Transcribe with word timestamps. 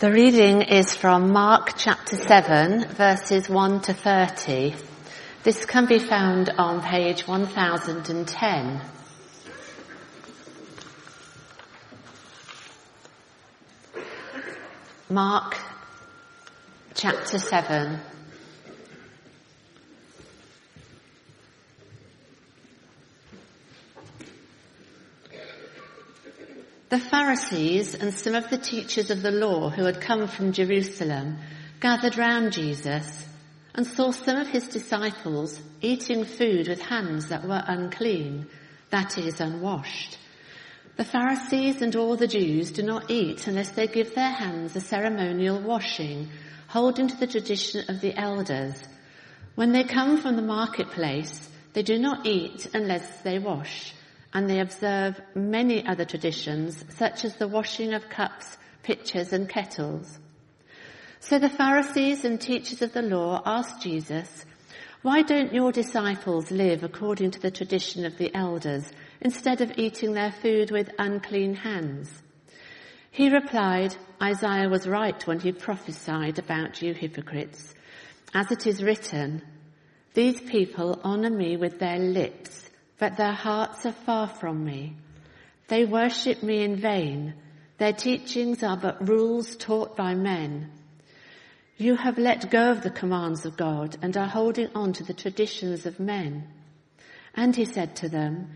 The 0.00 0.12
reading 0.12 0.62
is 0.62 0.94
from 0.94 1.32
Mark 1.32 1.72
chapter 1.76 2.14
7 2.14 2.86
verses 2.90 3.48
1 3.48 3.80
to 3.80 3.94
30. 3.94 4.76
This 5.42 5.66
can 5.66 5.86
be 5.86 5.98
found 5.98 6.50
on 6.50 6.80
page 6.82 7.26
1010. 7.26 8.80
Mark 15.10 15.58
chapter 16.94 17.40
7. 17.40 18.00
The 26.90 26.98
Pharisees 26.98 27.94
and 27.94 28.14
some 28.14 28.34
of 28.34 28.48
the 28.48 28.56
teachers 28.56 29.10
of 29.10 29.20
the 29.20 29.30
law 29.30 29.68
who 29.68 29.84
had 29.84 30.00
come 30.00 30.26
from 30.26 30.52
Jerusalem 30.52 31.36
gathered 31.80 32.16
round 32.16 32.54
Jesus 32.54 33.28
and 33.74 33.86
saw 33.86 34.10
some 34.10 34.38
of 34.38 34.48
his 34.48 34.68
disciples 34.68 35.60
eating 35.82 36.24
food 36.24 36.66
with 36.66 36.80
hands 36.80 37.28
that 37.28 37.46
were 37.46 37.62
unclean, 37.66 38.46
that 38.88 39.18
is, 39.18 39.38
unwashed. 39.38 40.16
The 40.96 41.04
Pharisees 41.04 41.82
and 41.82 41.94
all 41.94 42.16
the 42.16 42.26
Jews 42.26 42.70
do 42.70 42.82
not 42.82 43.10
eat 43.10 43.46
unless 43.46 43.68
they 43.72 43.86
give 43.86 44.14
their 44.14 44.32
hands 44.32 44.74
a 44.74 44.80
ceremonial 44.80 45.60
washing, 45.60 46.30
holding 46.68 47.08
to 47.08 47.16
the 47.18 47.26
tradition 47.26 47.84
of 47.90 48.00
the 48.00 48.18
elders. 48.18 48.82
When 49.56 49.72
they 49.72 49.84
come 49.84 50.16
from 50.16 50.36
the 50.36 50.42
marketplace, 50.42 51.50
they 51.74 51.82
do 51.82 51.98
not 51.98 52.24
eat 52.24 52.66
unless 52.72 53.20
they 53.20 53.38
wash 53.38 53.92
and 54.32 54.48
they 54.48 54.60
observe 54.60 55.20
many 55.34 55.86
other 55.86 56.04
traditions, 56.04 56.84
such 56.90 57.24
as 57.24 57.36
the 57.36 57.48
washing 57.48 57.94
of 57.94 58.08
cups, 58.08 58.58
pitchers, 58.82 59.32
and 59.32 59.48
kettles. 59.48 60.18
So 61.20 61.38
the 61.38 61.48
Pharisees 61.48 62.24
and 62.24 62.40
teachers 62.40 62.82
of 62.82 62.92
the 62.92 63.02
law 63.02 63.42
asked 63.44 63.82
Jesus, 63.82 64.44
why 65.02 65.22
don't 65.22 65.54
your 65.54 65.70
disciples 65.72 66.50
live 66.50 66.82
according 66.82 67.30
to 67.32 67.40
the 67.40 67.50
tradition 67.50 68.04
of 68.04 68.18
the 68.18 68.34
elders 68.34 68.90
instead 69.20 69.60
of 69.60 69.78
eating 69.78 70.12
their 70.12 70.32
food 70.32 70.70
with 70.70 70.90
unclean 70.98 71.54
hands? 71.54 72.10
He 73.10 73.30
replied, 73.30 73.96
Isaiah 74.22 74.68
was 74.68 74.86
right 74.86 75.26
when 75.26 75.40
he 75.40 75.52
prophesied 75.52 76.38
about 76.38 76.82
you 76.82 76.94
hypocrites. 76.94 77.74
As 78.34 78.50
it 78.50 78.66
is 78.66 78.82
written, 78.82 79.42
these 80.14 80.40
people 80.40 81.00
honor 81.04 81.30
me 81.30 81.56
with 81.56 81.78
their 81.78 81.98
lips, 81.98 82.67
but 82.98 83.16
their 83.16 83.32
hearts 83.32 83.86
are 83.86 83.92
far 83.92 84.28
from 84.28 84.64
me. 84.64 84.96
They 85.68 85.84
worship 85.84 86.42
me 86.42 86.62
in 86.64 86.76
vain. 86.76 87.34
Their 87.78 87.92
teachings 87.92 88.62
are 88.62 88.76
but 88.76 89.08
rules 89.08 89.56
taught 89.56 89.96
by 89.96 90.14
men. 90.14 90.70
You 91.76 91.94
have 91.94 92.18
let 92.18 92.50
go 92.50 92.72
of 92.72 92.82
the 92.82 92.90
commands 92.90 93.46
of 93.46 93.56
God 93.56 93.96
and 94.02 94.16
are 94.16 94.26
holding 94.26 94.68
on 94.74 94.92
to 94.94 95.04
the 95.04 95.14
traditions 95.14 95.86
of 95.86 96.00
men. 96.00 96.48
And 97.34 97.54
he 97.54 97.64
said 97.64 97.94
to 97.96 98.08
them, 98.08 98.48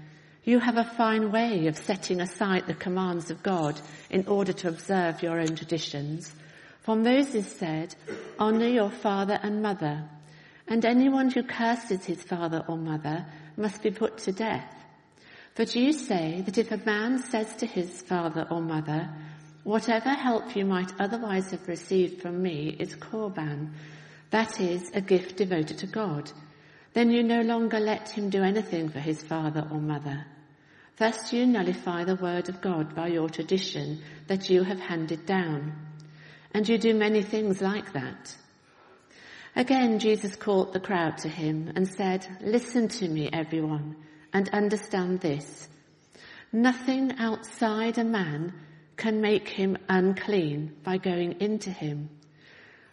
you 0.44 0.58
have 0.58 0.76
a 0.76 0.84
fine 0.84 1.30
way 1.30 1.68
of 1.68 1.76
setting 1.76 2.20
aside 2.20 2.66
the 2.66 2.74
commands 2.74 3.30
of 3.30 3.44
God 3.44 3.80
in 4.10 4.26
order 4.26 4.52
to 4.52 4.68
observe 4.68 5.22
your 5.22 5.38
own 5.38 5.54
traditions. 5.54 6.34
For 6.80 6.96
Moses 6.96 7.46
said, 7.46 7.94
honor 8.40 8.66
your 8.66 8.90
father 8.90 9.38
and 9.40 9.62
mother, 9.62 10.08
and 10.66 10.84
anyone 10.84 11.30
who 11.30 11.44
curses 11.44 12.04
his 12.04 12.20
father 12.24 12.64
or 12.66 12.76
mother 12.76 13.24
must 13.56 13.82
be 13.82 13.90
put 13.90 14.18
to 14.18 14.32
death. 14.32 14.74
But 15.54 15.74
you 15.74 15.92
say 15.92 16.42
that 16.46 16.58
if 16.58 16.72
a 16.72 16.78
man 16.78 17.18
says 17.18 17.54
to 17.56 17.66
his 17.66 18.00
father 18.02 18.46
or 18.50 18.60
mother, 18.60 19.10
whatever 19.64 20.10
help 20.10 20.56
you 20.56 20.64
might 20.64 20.92
otherwise 20.98 21.50
have 21.50 21.68
received 21.68 22.22
from 22.22 22.42
me 22.42 22.76
is 22.78 22.96
korban, 22.96 23.72
that 24.30 24.60
is, 24.60 24.90
a 24.94 25.00
gift 25.00 25.36
devoted 25.36 25.78
to 25.78 25.86
God, 25.86 26.30
then 26.94 27.10
you 27.10 27.22
no 27.22 27.42
longer 27.42 27.78
let 27.78 28.08
him 28.08 28.30
do 28.30 28.42
anything 28.42 28.88
for 28.88 28.98
his 28.98 29.22
father 29.22 29.66
or 29.70 29.78
mother. 29.78 30.24
Thus 30.96 31.32
you 31.32 31.46
nullify 31.46 32.04
the 32.04 32.16
word 32.16 32.48
of 32.48 32.60
God 32.60 32.94
by 32.94 33.08
your 33.08 33.28
tradition 33.28 34.02
that 34.28 34.48
you 34.48 34.62
have 34.62 34.80
handed 34.80 35.26
down. 35.26 35.72
And 36.54 36.68
you 36.68 36.78
do 36.78 36.94
many 36.94 37.22
things 37.22 37.60
like 37.60 37.92
that. 37.92 38.36
Again, 39.54 39.98
Jesus 39.98 40.34
called 40.34 40.72
the 40.72 40.80
crowd 40.80 41.18
to 41.18 41.28
him 41.28 41.72
and 41.76 41.86
said, 41.86 42.26
listen 42.40 42.88
to 42.88 43.08
me, 43.08 43.28
everyone, 43.32 43.96
and 44.32 44.48
understand 44.48 45.20
this. 45.20 45.68
Nothing 46.52 47.12
outside 47.18 47.98
a 47.98 48.04
man 48.04 48.54
can 48.96 49.20
make 49.20 49.48
him 49.48 49.76
unclean 49.88 50.76
by 50.82 50.96
going 50.96 51.40
into 51.40 51.70
him. 51.70 52.08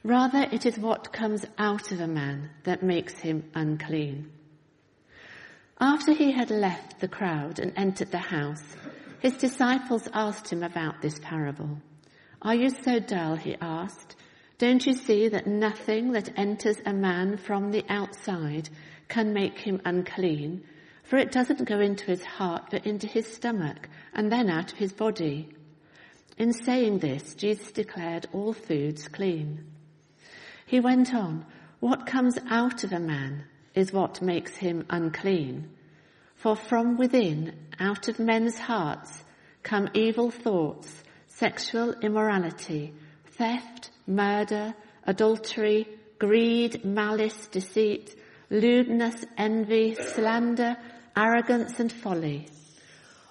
Rather, 0.03 0.47
it 0.51 0.65
is 0.65 0.77
what 0.77 1.13
comes 1.13 1.45
out 1.57 1.91
of 1.91 1.99
a 1.99 2.07
man 2.07 2.49
that 2.63 2.83
makes 2.83 3.13
him 3.13 3.43
unclean. 3.53 4.31
After 5.79 6.13
he 6.13 6.31
had 6.31 6.51
left 6.51 6.99
the 6.99 7.07
crowd 7.07 7.59
and 7.59 7.71
entered 7.77 8.11
the 8.11 8.17
house, 8.17 8.63
his 9.19 9.37
disciples 9.37 10.07
asked 10.13 10.51
him 10.51 10.63
about 10.63 11.01
this 11.01 11.19
parable. 11.19 11.81
Are 12.41 12.55
you 12.55 12.69
so 12.69 12.99
dull? 12.99 13.35
he 13.35 13.55
asked. 13.61 14.15
Don't 14.59 14.85
you 14.85 14.93
see 14.93 15.29
that 15.29 15.47
nothing 15.47 16.11
that 16.11 16.37
enters 16.37 16.75
a 16.85 16.91
man 16.91 17.37
from 17.37 17.71
the 17.71 17.85
outside 17.87 18.67
can 19.07 19.31
make 19.31 19.57
him 19.57 19.81
unclean? 19.85 20.65
For 21.03 21.15
it 21.15 21.31
doesn't 21.31 21.63
go 21.63 21.79
into 21.79 22.05
his 22.07 22.25
heart, 22.25 22.65
but 22.69 22.85
into 22.85 23.07
his 23.07 23.25
stomach, 23.25 23.87
and 24.13 24.29
then 24.29 24.49
out 24.49 24.73
of 24.73 24.77
his 24.77 24.91
body. 24.91 25.47
In 26.37 26.51
saying 26.51 26.99
this, 26.99 27.35
Jesus 27.35 27.71
declared 27.71 28.27
all 28.33 28.51
foods 28.51 29.07
clean. 29.07 29.63
He 30.65 30.81
went 30.81 31.13
on, 31.13 31.45
what 31.79 32.05
comes 32.05 32.37
out 32.49 32.83
of 32.83 32.91
a 32.91 32.99
man 32.99 33.45
is 33.75 33.93
what 33.93 34.21
makes 34.21 34.57
him 34.57 34.85
unclean. 34.89 35.69
For 36.35 36.57
from 36.57 36.97
within, 36.97 37.55
out 37.79 38.09
of 38.09 38.19
men's 38.19 38.59
hearts, 38.59 39.23
come 39.63 39.87
evil 39.93 40.31
thoughts, 40.31 41.01
sexual 41.27 41.93
immorality, 42.01 42.93
theft, 43.37 43.91
murder, 44.09 44.73
adultery, 45.05 45.87
greed, 46.17 46.83
malice, 46.83 47.47
deceit, 47.47 48.15
lewdness, 48.49 49.23
envy, 49.37 49.95
slander, 49.95 50.75
arrogance 51.15 51.79
and 51.79 51.91
folly. 51.91 52.47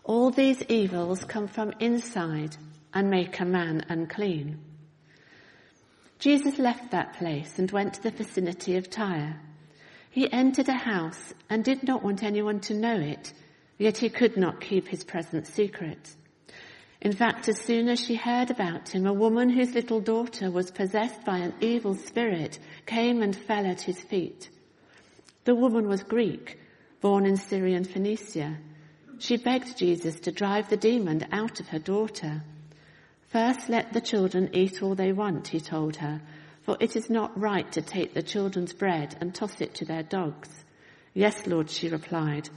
All 0.05 0.31
these 0.31 0.63
evils 0.69 1.25
come 1.25 1.49
from 1.49 1.73
inside 1.81 2.57
and 2.95 3.11
make 3.11 3.39
a 3.41 3.45
man 3.45 3.85
unclean. 3.89 4.59
Jesus 6.19 6.59
left 6.59 6.93
that 6.93 7.15
place 7.15 7.59
and 7.59 7.71
went 7.71 7.95
to 7.95 8.03
the 8.03 8.11
vicinity 8.11 8.77
of 8.77 8.89
Tyre. 8.89 9.41
He 10.11 10.33
entered 10.33 10.69
a 10.69 10.73
house 10.73 11.35
and 11.51 11.63
did 11.63 11.83
not 11.83 12.03
want 12.03 12.23
anyone 12.23 12.61
to 12.61 12.75
know 12.75 12.97
it, 12.99 13.33
yet 13.77 13.99
he 13.99 14.09
could 14.09 14.37
not 14.37 14.61
keep 14.61 14.89
his 14.89 15.05
presence 15.05 15.51
secret. 15.51 16.15
In 17.01 17.13
fact, 17.13 17.49
as 17.49 17.61
soon 17.61 17.89
as 17.89 18.01
she 18.01 18.17
heard 18.17 18.51
about 18.51 18.89
him, 18.89 19.07
a 19.07 19.13
woman 19.13 19.51
whose 19.51 19.73
little 19.73 20.01
daughter 20.01 20.51
was 20.51 20.73
possessed 20.73 21.25
by 21.25 21.39
an 21.39 21.55
evil 21.61 21.95
spirit 21.95 22.59
came 22.87 23.23
and 23.23 23.37
fell 23.37 23.67
at 23.67 23.83
his 23.83 24.01
feet. 24.01 24.51
The 25.45 25.55
woman 25.55 25.87
was 25.89 26.03
Greek, 26.03 26.59
born 27.01 27.25
in 27.25 27.37
Syrian 27.37 27.85
Phoenicia. 27.85 28.59
She 29.21 29.37
begged 29.37 29.79
Jesus 29.79 30.19
to 30.21 30.33
drive 30.33 30.69
the 30.69 30.77
demon 30.77 31.25
out 31.31 31.61
of 31.61 31.69
her 31.69 31.79
daughter. 31.79 32.43
First 33.29 33.69
let 33.69 33.93
the 33.93 34.01
children 34.01 34.51
eat 34.53 34.83
all 34.83 34.97
they 34.97 35.13
want, 35.13 35.49
he 35.49 35.61
told 35.61 35.97
her, 35.97 36.21
for 36.63 36.77
it 36.81 36.97
is 36.97 37.09
not 37.09 37.39
right 37.39 37.71
to 37.73 37.83
take 37.83 38.13
the 38.13 38.23
children's 38.23 38.73
bread 38.73 39.17
and 39.21 39.33
toss 39.33 39.61
it 39.61 39.75
to 39.77 39.85
their 39.85 40.03
dogs. 40.03 40.49
Yes, 41.15 41.47
Lord, 41.47 41.71
she 41.71 41.89
replied, 41.89 42.49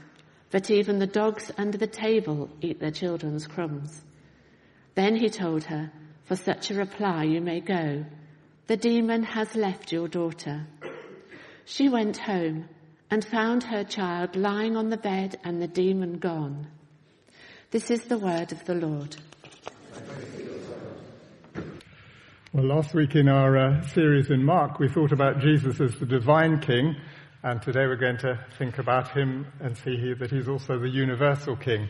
but 0.50 0.72
even 0.72 0.98
the 0.98 1.08
dogs 1.08 1.52
under 1.58 1.78
the 1.78 1.88
table 1.88 2.50
eat 2.62 2.80
their 2.80 2.92
children's 2.92 3.46
crumbs. 3.46 4.02
Then 4.96 5.16
he 5.16 5.30
told 5.30 5.64
her, 5.66 5.92
for 6.26 6.36
such 6.36 6.72
a 6.72 6.76
reply 6.76 7.24
you 7.24 7.42
may 7.42 7.60
go. 7.60 8.06
The 8.68 8.78
demon 8.78 9.24
has 9.24 9.56
left 9.56 9.92
your 9.92 10.08
daughter. 10.08 10.66
She 11.66 11.90
went 11.90 12.18
home 12.18 12.70
and 13.10 13.24
found 13.24 13.64
her 13.64 13.84
child 13.84 14.36
lying 14.36 14.76
on 14.76 14.90
the 14.90 14.98
bed 14.98 15.38
and 15.44 15.62
the 15.62 15.68
demon 15.68 16.20
gone. 16.20 16.68
This 17.72 17.92
is 17.92 18.04
the 18.04 18.18
word 18.18 18.52
of 18.52 18.66
the 18.66 18.76
Lord. 18.76 19.16
Well, 22.54 22.66
last 22.66 22.94
week 22.94 23.16
in 23.16 23.30
our 23.30 23.58
uh, 23.58 23.88
series 23.88 24.30
in 24.30 24.44
Mark, 24.44 24.78
we 24.78 24.90
thought 24.90 25.14
about 25.14 25.40
Jesus 25.40 25.80
as 25.80 25.98
the 25.98 26.06
divine 26.06 26.60
king, 26.60 26.98
and 27.44 27.62
today 27.62 27.88
we're 27.88 27.96
going 27.96 28.18
to 28.18 28.46
think 28.58 28.78
about 28.78 29.12
him 29.16 29.48
and 29.62 29.78
see 29.78 29.96
here 29.96 30.16
that 30.16 30.32
he's 30.32 30.50
also 30.50 30.78
the 30.78 30.90
universal 30.90 31.56
king. 31.56 31.88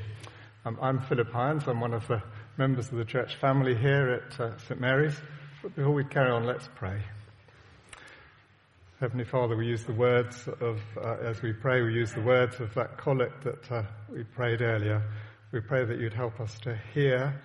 Um, 0.64 0.78
I'm 0.80 1.02
Philip 1.02 1.32
Hines. 1.32 1.64
I'm 1.68 1.80
one 1.80 1.96
of 1.96 2.08
the 2.08 2.22
members 2.62 2.92
of 2.92 2.98
the 3.00 3.06
church 3.06 3.38
family 3.38 3.74
here 3.74 4.22
at 4.22 4.40
uh, 4.40 4.56
St 4.68 4.80
Mary's. 4.80 5.20
But 5.64 5.76
before 5.76 5.94
we 5.94 6.04
carry 6.04 6.30
on, 6.30 6.46
let's 6.46 6.70
pray. 6.76 7.02
Heavenly 9.00 9.26
Father, 9.26 9.58
we 9.58 9.66
use 9.66 9.84
the 9.84 9.94
words 9.94 10.48
of, 10.48 10.80
uh, 10.96 11.16
as 11.24 11.42
we 11.42 11.54
pray, 11.54 11.82
we 11.82 11.96
use 11.96 12.12
the 12.12 12.22
words 12.22 12.60
of 12.60 12.72
that 12.76 13.00
collect 13.00 13.46
that 13.46 13.72
uh, 13.72 13.82
we 14.14 14.24
prayed 14.24 14.62
earlier. 14.62 15.02
We 15.52 15.60
pray 15.62 15.86
that 15.86 15.98
you'd 15.98 16.14
help 16.14 16.40
us 16.40 16.60
to 16.60 16.80
hear 16.94 17.42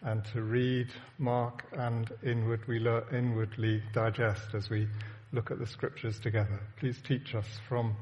and 0.00 0.24
to 0.32 0.40
read, 0.40 0.88
mark, 1.18 1.66
and 1.74 2.10
inwardly, 2.22 2.80
inwardly 3.12 3.82
digest 3.92 4.54
as 4.54 4.70
we 4.70 4.88
look 5.32 5.50
at 5.50 5.58
the 5.58 5.66
scriptures 5.66 6.18
together. 6.18 6.58
Please 6.78 7.02
teach 7.06 7.34
us 7.34 7.60
from 7.68 7.94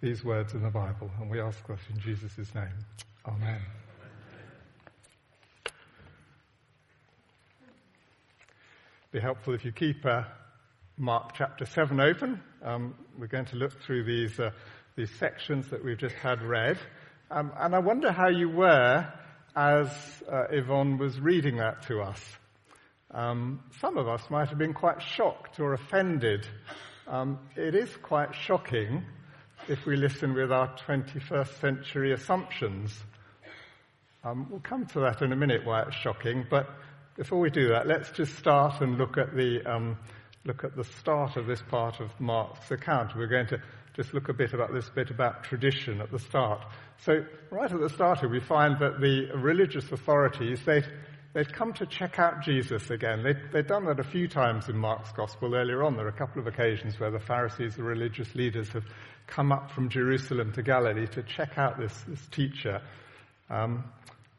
these 0.00 0.24
words 0.24 0.52
in 0.52 0.64
the 0.64 0.70
Bible, 0.70 1.12
and 1.20 1.30
we 1.30 1.40
ask 1.40 1.64
this 1.68 1.78
in 1.94 2.00
Jesus' 2.00 2.52
name. 2.56 2.74
Amen. 3.24 3.60
Be 9.10 9.20
helpful 9.20 9.54
if 9.54 9.64
you 9.64 9.72
keep 9.72 10.04
uh, 10.04 10.24
Mark 10.98 11.32
chapter 11.32 11.64
7 11.64 11.98
open. 11.98 12.42
Um, 12.62 12.94
we're 13.18 13.26
going 13.26 13.46
to 13.46 13.56
look 13.56 13.72
through 13.80 14.04
these, 14.04 14.38
uh, 14.38 14.50
these 14.96 15.10
sections 15.12 15.70
that 15.70 15.82
we've 15.82 15.96
just 15.96 16.14
had 16.16 16.42
read. 16.42 16.76
Um, 17.30 17.50
and 17.56 17.74
I 17.74 17.78
wonder 17.78 18.12
how 18.12 18.28
you 18.28 18.50
were 18.50 19.10
as 19.56 19.88
uh, 20.30 20.48
Yvonne 20.50 20.98
was 20.98 21.18
reading 21.18 21.56
that 21.56 21.86
to 21.86 22.02
us. 22.02 22.22
Um, 23.10 23.60
some 23.80 23.96
of 23.96 24.08
us 24.08 24.20
might 24.28 24.50
have 24.50 24.58
been 24.58 24.74
quite 24.74 25.00
shocked 25.00 25.58
or 25.58 25.72
offended. 25.72 26.46
Um, 27.06 27.38
it 27.56 27.74
is 27.74 27.88
quite 28.02 28.34
shocking 28.34 29.06
if 29.68 29.86
we 29.86 29.96
listen 29.96 30.34
with 30.34 30.52
our 30.52 30.68
21st 30.86 31.60
century 31.62 32.12
assumptions. 32.12 32.94
Um, 34.22 34.48
we'll 34.50 34.60
come 34.60 34.84
to 34.84 35.00
that 35.00 35.22
in 35.22 35.32
a 35.32 35.36
minute 35.36 35.64
why 35.64 35.80
it's 35.84 35.96
shocking, 35.96 36.44
but 36.50 36.68
before 37.18 37.40
we 37.40 37.50
do 37.50 37.68
that, 37.70 37.88
let's 37.88 38.10
just 38.12 38.38
start 38.38 38.80
and 38.80 38.96
look 38.96 39.18
at 39.18 39.34
the 39.34 39.60
um, 39.66 39.98
look 40.44 40.62
at 40.62 40.76
the 40.76 40.84
start 40.84 41.36
of 41.36 41.46
this 41.46 41.60
part 41.68 41.98
of 42.00 42.08
Mark's 42.20 42.70
account. 42.70 43.14
We're 43.16 43.26
going 43.26 43.48
to 43.48 43.60
just 43.94 44.14
look 44.14 44.28
a 44.28 44.32
bit 44.32 44.54
about 44.54 44.72
this 44.72 44.88
bit 44.88 45.10
about 45.10 45.42
tradition 45.42 46.00
at 46.00 46.12
the 46.12 46.20
start. 46.20 46.64
So 46.98 47.24
right 47.50 47.70
at 47.70 47.80
the 47.80 47.88
start 47.88 48.20
here, 48.20 48.28
we 48.28 48.38
find 48.38 48.78
that 48.78 49.00
the 49.00 49.36
religious 49.36 49.90
authorities 49.90 50.60
they'd 50.64 50.86
they'd 51.34 51.52
come 51.52 51.72
to 51.74 51.86
check 51.86 52.20
out 52.20 52.42
Jesus 52.44 52.88
again. 52.88 53.24
They'd, 53.24 53.52
they'd 53.52 53.66
done 53.66 53.86
that 53.86 53.98
a 53.98 54.04
few 54.04 54.28
times 54.28 54.68
in 54.68 54.78
Mark's 54.78 55.10
gospel 55.10 55.56
earlier 55.56 55.82
on. 55.82 55.96
There 55.96 56.06
are 56.06 56.10
a 56.10 56.12
couple 56.12 56.40
of 56.40 56.46
occasions 56.46 57.00
where 57.00 57.10
the 57.10 57.18
Pharisees, 57.18 57.74
the 57.74 57.82
religious 57.82 58.32
leaders, 58.36 58.68
have 58.68 58.84
come 59.26 59.50
up 59.50 59.72
from 59.72 59.88
Jerusalem 59.88 60.52
to 60.52 60.62
Galilee 60.62 61.08
to 61.08 61.24
check 61.24 61.58
out 61.58 61.80
this, 61.80 62.00
this 62.06 62.24
teacher. 62.28 62.80
Um, 63.50 63.84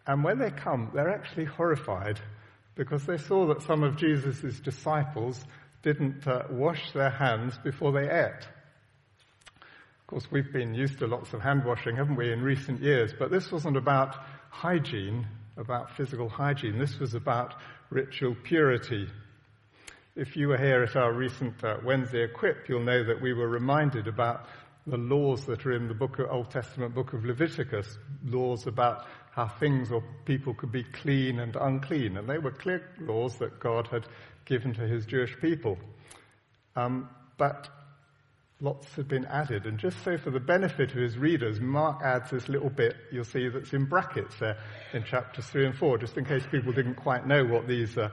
and 0.08 0.24
when 0.24 0.40
they 0.40 0.50
come, 0.50 0.92
they're 0.94 1.14
actually 1.14 1.46
horrified 1.46 2.20
because 2.80 3.04
they 3.04 3.18
saw 3.18 3.46
that 3.46 3.62
some 3.64 3.84
of 3.84 3.98
Jesus' 3.98 4.58
disciples 4.62 5.44
didn't 5.84 6.26
uh, 6.26 6.44
wash 6.50 6.94
their 6.94 7.10
hands 7.10 7.54
before 7.62 7.92
they 7.92 8.10
ate. 8.10 8.48
Of 9.52 10.08
course, 10.08 10.32
we've 10.32 10.54
been 10.54 10.74
used 10.74 10.98
to 11.00 11.08
lots 11.08 11.34
of 11.34 11.42
hand 11.42 11.66
washing, 11.66 11.98
haven't 11.98 12.16
we, 12.16 12.32
in 12.32 12.42
recent 12.42 12.82
years, 12.82 13.14
but 13.20 13.32
this 13.32 13.52
wasn't 13.52 13.76
about 13.76 14.16
hygiene, 14.50 15.28
about 15.58 15.92
physical 15.98 16.30
hygiene. 16.30 16.80
This 16.80 16.98
was 17.00 17.16
about 17.16 17.56
ritual 17.90 18.34
purity. 18.46 19.10
If 20.16 20.38
you 20.38 20.48
were 20.48 20.58
here 20.58 20.82
at 20.82 20.96
our 20.96 21.12
recent 21.12 21.62
uh, 21.62 21.80
Wednesday 21.84 22.24
Equip, 22.24 22.70
you'll 22.70 22.86
know 22.86 23.04
that 23.04 23.22
we 23.22 23.34
were 23.34 23.50
reminded 23.50 24.08
about 24.08 24.46
the 24.88 24.98
laws 24.98 25.46
that 25.48 25.66
are 25.66 25.74
in 25.74 25.90
the 25.90 25.94
book 25.94 26.18
of, 26.20 26.32
Old 26.32 26.50
Testament 26.50 26.96
book 26.96 27.12
of 27.12 27.26
Leviticus, 27.26 27.98
laws 28.24 28.68
about 28.68 29.06
how 29.40 29.48
things 29.48 29.90
or 29.90 30.04
people 30.26 30.54
could 30.54 30.72
be 30.72 30.84
clean 30.84 31.40
and 31.40 31.56
unclean. 31.56 32.18
And 32.18 32.28
they 32.28 32.38
were 32.38 32.52
clear 32.52 32.84
laws 33.00 33.38
that 33.38 33.58
God 33.60 33.88
had 33.88 34.06
given 34.44 34.74
to 34.74 34.82
his 34.82 35.06
Jewish 35.06 35.34
people. 35.40 35.78
Um, 36.76 37.10
but 37.38 37.70
lots 38.60 38.94
had 38.96 39.08
been 39.08 39.24
added. 39.26 39.66
And 39.66 39.80
just 39.80 40.04
so 40.04 40.18
for 40.18 40.30
the 40.30 40.42
benefit 40.42 40.92
of 40.92 40.98
his 40.98 41.18
readers, 41.18 41.62
Mark 41.62 42.02
adds 42.04 42.32
this 42.32 42.50
little 42.50 42.70
bit 42.70 42.98
you'll 43.14 43.24
see 43.24 43.48
that's 43.48 43.72
in 43.72 43.86
brackets 43.86 44.36
there 44.42 44.58
in 44.92 45.06
chapters 45.06 45.46
3 45.46 45.68
and 45.68 45.76
4, 45.78 46.00
just 46.00 46.18
in 46.18 46.26
case 46.26 46.44
people 46.52 46.74
didn't 46.74 46.96
quite 46.96 47.26
know 47.26 47.46
what 47.46 47.66
these 47.66 47.98
uh, 47.98 48.10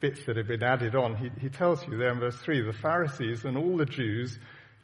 bits 0.00 0.24
that 0.24 0.38
have 0.38 0.48
been 0.48 0.62
added 0.62 0.94
on. 0.94 1.16
He, 1.16 1.30
he 1.38 1.50
tells 1.50 1.86
you 1.86 1.98
there 1.98 2.12
in 2.12 2.18
verse 2.20 2.36
3 2.36 2.62
the 2.62 2.72
Pharisees 2.72 3.44
and 3.44 3.58
all 3.58 3.76
the 3.76 3.84
Jews 3.84 4.38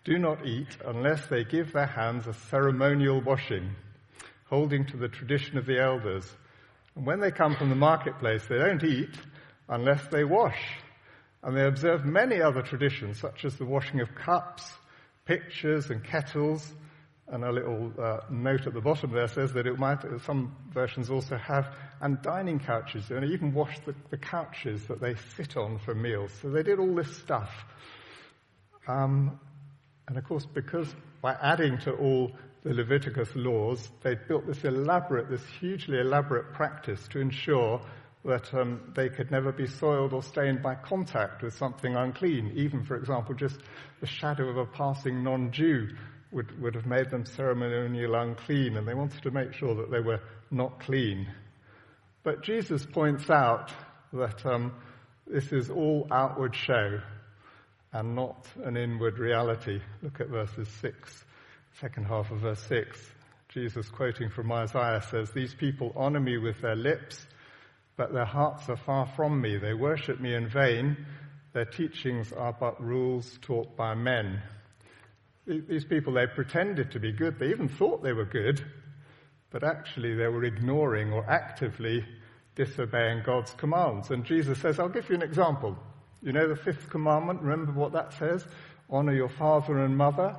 do 0.04 0.18
not 0.18 0.46
eat 0.46 0.76
unless 0.84 1.26
they 1.28 1.44
give 1.44 1.72
their 1.72 1.86
hands 1.86 2.26
a 2.26 2.34
ceremonial 2.34 3.22
washing, 3.22 3.74
holding 4.48 4.86
to 4.86 4.96
the 4.96 5.08
tradition 5.08 5.58
of 5.58 5.66
the 5.66 5.80
elders. 5.80 6.24
And 6.96 7.06
when 7.06 7.20
they 7.20 7.30
come 7.30 7.54
from 7.54 7.68
the 7.68 7.76
marketplace, 7.76 8.42
they 8.48 8.58
don't 8.58 8.82
eat 8.82 9.14
unless 9.68 10.06
they 10.08 10.24
wash. 10.24 10.58
And 11.42 11.56
they 11.56 11.64
observe 11.64 12.04
many 12.04 12.40
other 12.40 12.62
traditions, 12.62 13.20
such 13.20 13.44
as 13.44 13.56
the 13.56 13.64
washing 13.64 14.00
of 14.00 14.14
cups, 14.14 14.68
pitchers, 15.24 15.90
and 15.90 16.02
kettles. 16.02 16.72
And 17.28 17.44
a 17.44 17.52
little 17.52 17.92
uh, 18.02 18.20
note 18.30 18.66
at 18.66 18.72
the 18.72 18.80
bottom 18.80 19.12
there 19.12 19.28
says 19.28 19.52
that 19.52 19.66
it 19.66 19.78
might, 19.78 19.98
some 20.24 20.56
versions 20.72 21.10
also 21.10 21.36
have, 21.36 21.72
and 22.00 22.20
dining 22.22 22.58
couches, 22.58 23.10
and 23.10 23.24
even 23.24 23.52
wash 23.52 23.78
the, 23.84 23.94
the 24.10 24.16
couches 24.16 24.86
that 24.86 25.00
they 25.00 25.14
sit 25.36 25.56
on 25.56 25.78
for 25.78 25.94
meals. 25.94 26.32
So 26.40 26.48
they 26.50 26.62
did 26.62 26.78
all 26.78 26.94
this 26.94 27.14
stuff. 27.18 27.50
Um, 28.88 29.38
and 30.08 30.16
of 30.16 30.24
course, 30.24 30.46
because 30.46 30.92
by 31.20 31.34
adding 31.34 31.78
to 31.80 31.92
all 31.92 32.32
the 32.68 32.74
Leviticus 32.74 33.30
laws, 33.34 33.90
they 34.02 34.14
built 34.14 34.46
this 34.46 34.62
elaborate, 34.62 35.30
this 35.30 35.42
hugely 35.58 36.00
elaborate 36.00 36.52
practice 36.52 37.00
to 37.08 37.18
ensure 37.18 37.80
that 38.26 38.52
um, 38.52 38.92
they 38.94 39.08
could 39.08 39.30
never 39.30 39.52
be 39.52 39.66
soiled 39.66 40.12
or 40.12 40.22
stained 40.22 40.62
by 40.62 40.74
contact 40.74 41.42
with 41.42 41.54
something 41.54 41.96
unclean. 41.96 42.52
Even, 42.54 42.84
for 42.84 42.96
example, 42.96 43.34
just 43.34 43.56
the 44.02 44.06
shadow 44.06 44.50
of 44.50 44.58
a 44.58 44.66
passing 44.66 45.24
non-Jew 45.24 45.88
would, 46.30 46.60
would 46.60 46.74
have 46.74 46.84
made 46.84 47.08
them 47.08 47.24
ceremonial 47.24 48.14
unclean, 48.14 48.76
and 48.76 48.86
they 48.86 48.92
wanted 48.92 49.22
to 49.22 49.30
make 49.30 49.54
sure 49.54 49.74
that 49.74 49.90
they 49.90 50.00
were 50.00 50.20
not 50.50 50.78
clean. 50.80 51.26
But 52.22 52.42
Jesus 52.42 52.84
points 52.84 53.30
out 53.30 53.72
that 54.12 54.44
um, 54.44 54.74
this 55.26 55.52
is 55.52 55.70
all 55.70 56.06
outward 56.10 56.54
show 56.54 57.00
and 57.94 58.14
not 58.14 58.46
an 58.62 58.76
inward 58.76 59.18
reality. 59.18 59.80
Look 60.02 60.20
at 60.20 60.28
verses 60.28 60.68
6, 60.82 61.24
second 61.80 62.04
half 62.04 62.30
of 62.30 62.40
verse 62.40 62.62
6. 62.68 62.98
Jesus, 63.48 63.88
quoting 63.88 64.28
from 64.28 64.52
Isaiah, 64.52 65.02
says, 65.10 65.30
These 65.30 65.54
people 65.54 65.92
honor 65.96 66.20
me 66.20 66.36
with 66.36 66.60
their 66.60 66.76
lips, 66.76 67.26
but 67.96 68.12
their 68.12 68.26
hearts 68.26 68.68
are 68.68 68.76
far 68.76 69.06
from 69.16 69.40
me. 69.40 69.56
They 69.56 69.74
worship 69.74 70.20
me 70.20 70.34
in 70.34 70.48
vain. 70.48 71.06
Their 71.54 71.64
teachings 71.64 72.32
are 72.32 72.52
but 72.52 72.82
rules 72.82 73.38
taught 73.40 73.76
by 73.76 73.94
men. 73.94 74.42
These 75.46 75.86
people, 75.86 76.12
they 76.12 76.26
pretended 76.26 76.90
to 76.92 77.00
be 77.00 77.12
good. 77.12 77.38
They 77.38 77.50
even 77.50 77.68
thought 77.68 78.02
they 78.02 78.12
were 78.12 78.26
good, 78.26 78.62
but 79.50 79.64
actually 79.64 80.14
they 80.14 80.26
were 80.26 80.44
ignoring 80.44 81.10
or 81.10 81.28
actively 81.28 82.04
disobeying 82.54 83.22
God's 83.24 83.52
commands. 83.54 84.10
And 84.10 84.24
Jesus 84.24 84.58
says, 84.58 84.78
I'll 84.78 84.90
give 84.90 85.08
you 85.08 85.14
an 85.14 85.22
example. 85.22 85.78
You 86.20 86.32
know 86.32 86.48
the 86.48 86.56
fifth 86.56 86.90
commandment? 86.90 87.40
Remember 87.40 87.72
what 87.72 87.92
that 87.92 88.12
says? 88.14 88.44
Honor 88.90 89.14
your 89.14 89.30
father 89.30 89.78
and 89.78 89.96
mother. 89.96 90.36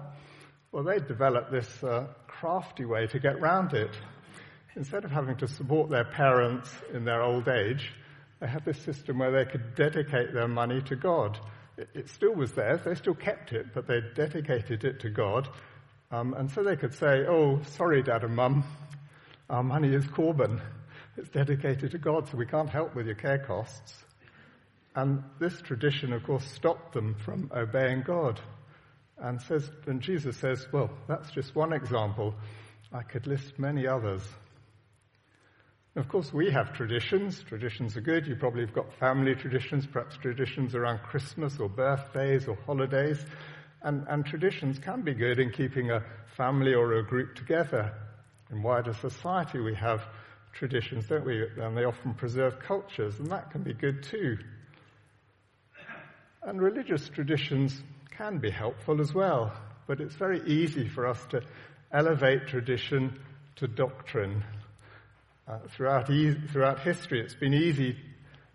Well, 0.71 0.83
they 0.83 0.99
developed 0.99 1.51
this 1.51 1.83
uh, 1.83 2.05
crafty 2.27 2.85
way 2.85 3.07
to 3.07 3.19
get 3.19 3.41
round 3.41 3.73
it. 3.73 3.89
Instead 4.75 5.03
of 5.03 5.09
having 5.09 5.35
to 5.37 5.47
support 5.47 5.89
their 5.89 6.05
parents 6.05 6.69
in 6.93 7.05
their 7.05 7.23
old 7.23 7.47
age, 7.47 7.91
they 8.39 8.47
had 8.47 8.65
this 8.65 8.77
system 8.83 9.17
where 9.17 9.31
they 9.31 9.49
could 9.49 9.73
dedicate 9.73 10.31
their 10.31 10.47
money 10.47 10.81
to 10.83 10.95
God. 10.95 11.39
It, 11.75 11.89
it 11.95 12.09
still 12.09 12.35
was 12.35 12.51
theirs, 12.51 12.81
they 12.85 12.93
still 12.93 13.15
kept 13.15 13.51
it, 13.51 13.73
but 13.73 13.87
they 13.87 13.99
dedicated 14.15 14.83
it 14.85 14.99
to 14.99 15.09
God. 15.09 15.49
Um, 16.11 16.35
and 16.35 16.51
so 16.51 16.61
they 16.63 16.75
could 16.75 16.93
say, 16.93 17.25
Oh, 17.27 17.61
sorry, 17.71 18.03
Dad 18.03 18.23
and 18.23 18.35
Mum, 18.35 18.63
our 19.49 19.63
money 19.63 19.93
is 19.93 20.05
Corban. 20.07 20.61
It's 21.17 21.29
dedicated 21.29 21.91
to 21.91 21.97
God, 21.97 22.29
so 22.29 22.37
we 22.37 22.45
can't 22.45 22.69
help 22.69 22.95
with 22.95 23.07
your 23.07 23.15
care 23.15 23.39
costs. 23.39 24.05
And 24.95 25.23
this 25.39 25.59
tradition, 25.61 26.13
of 26.13 26.23
course, 26.23 26.45
stopped 26.45 26.93
them 26.93 27.15
from 27.15 27.51
obeying 27.55 28.03
God. 28.03 28.39
And 29.21 29.41
says, 29.41 29.69
and 29.85 30.01
Jesus 30.01 30.37
says, 30.37 30.65
well, 30.71 30.89
that's 31.07 31.29
just 31.31 31.55
one 31.55 31.73
example. 31.73 32.33
I 32.93 33.03
could 33.03 33.27
list 33.27 33.59
many 33.59 33.85
others. 33.85 34.21
Of 35.95 36.07
course, 36.07 36.31
we 36.31 36.51
have 36.51 36.73
traditions. 36.73 37.43
Traditions 37.43 37.97
are 37.97 38.01
good. 38.01 38.25
You 38.27 38.35
probably 38.35 38.61
have 38.61 38.73
got 38.73 38.93
family 38.93 39.35
traditions, 39.35 39.85
perhaps 39.85 40.15
traditions 40.17 40.73
around 40.73 40.99
Christmas 40.99 41.59
or 41.59 41.67
birthdays 41.67 42.47
or 42.47 42.55
holidays. 42.65 43.25
And, 43.81 44.05
and 44.07 44.25
traditions 44.25 44.79
can 44.79 45.01
be 45.01 45.13
good 45.13 45.39
in 45.39 45.51
keeping 45.51 45.91
a 45.91 46.03
family 46.37 46.73
or 46.73 46.93
a 46.93 47.03
group 47.03 47.35
together. 47.35 47.93
In 48.51 48.63
wider 48.63 48.93
society, 48.93 49.59
we 49.59 49.75
have 49.75 50.01
traditions, 50.53 51.07
don't 51.07 51.25
we? 51.25 51.43
And 51.57 51.75
they 51.75 51.83
often 51.83 52.13
preserve 52.13 52.59
cultures, 52.59 53.19
and 53.19 53.29
that 53.31 53.51
can 53.51 53.63
be 53.63 53.73
good 53.73 54.03
too. 54.03 54.37
And 56.43 56.61
religious 56.61 57.09
traditions 57.09 57.81
can 58.19 58.37
be 58.37 58.51
helpful 58.51 58.99
as 58.99 59.13
well, 59.13 59.49
but 59.87 60.01
it's 60.01 60.15
very 60.15 60.41
easy 60.45 60.89
for 60.89 61.07
us 61.07 61.25
to 61.27 61.41
elevate 61.93 62.47
tradition 62.47 63.17
to 63.55 63.65
doctrine. 63.65 64.43
Uh, 65.47 65.59
throughout, 65.69 66.09
e- 66.09 66.35
throughout 66.51 66.81
history, 66.81 67.21
it's 67.21 67.33
been 67.35 67.53
easy, 67.53 67.95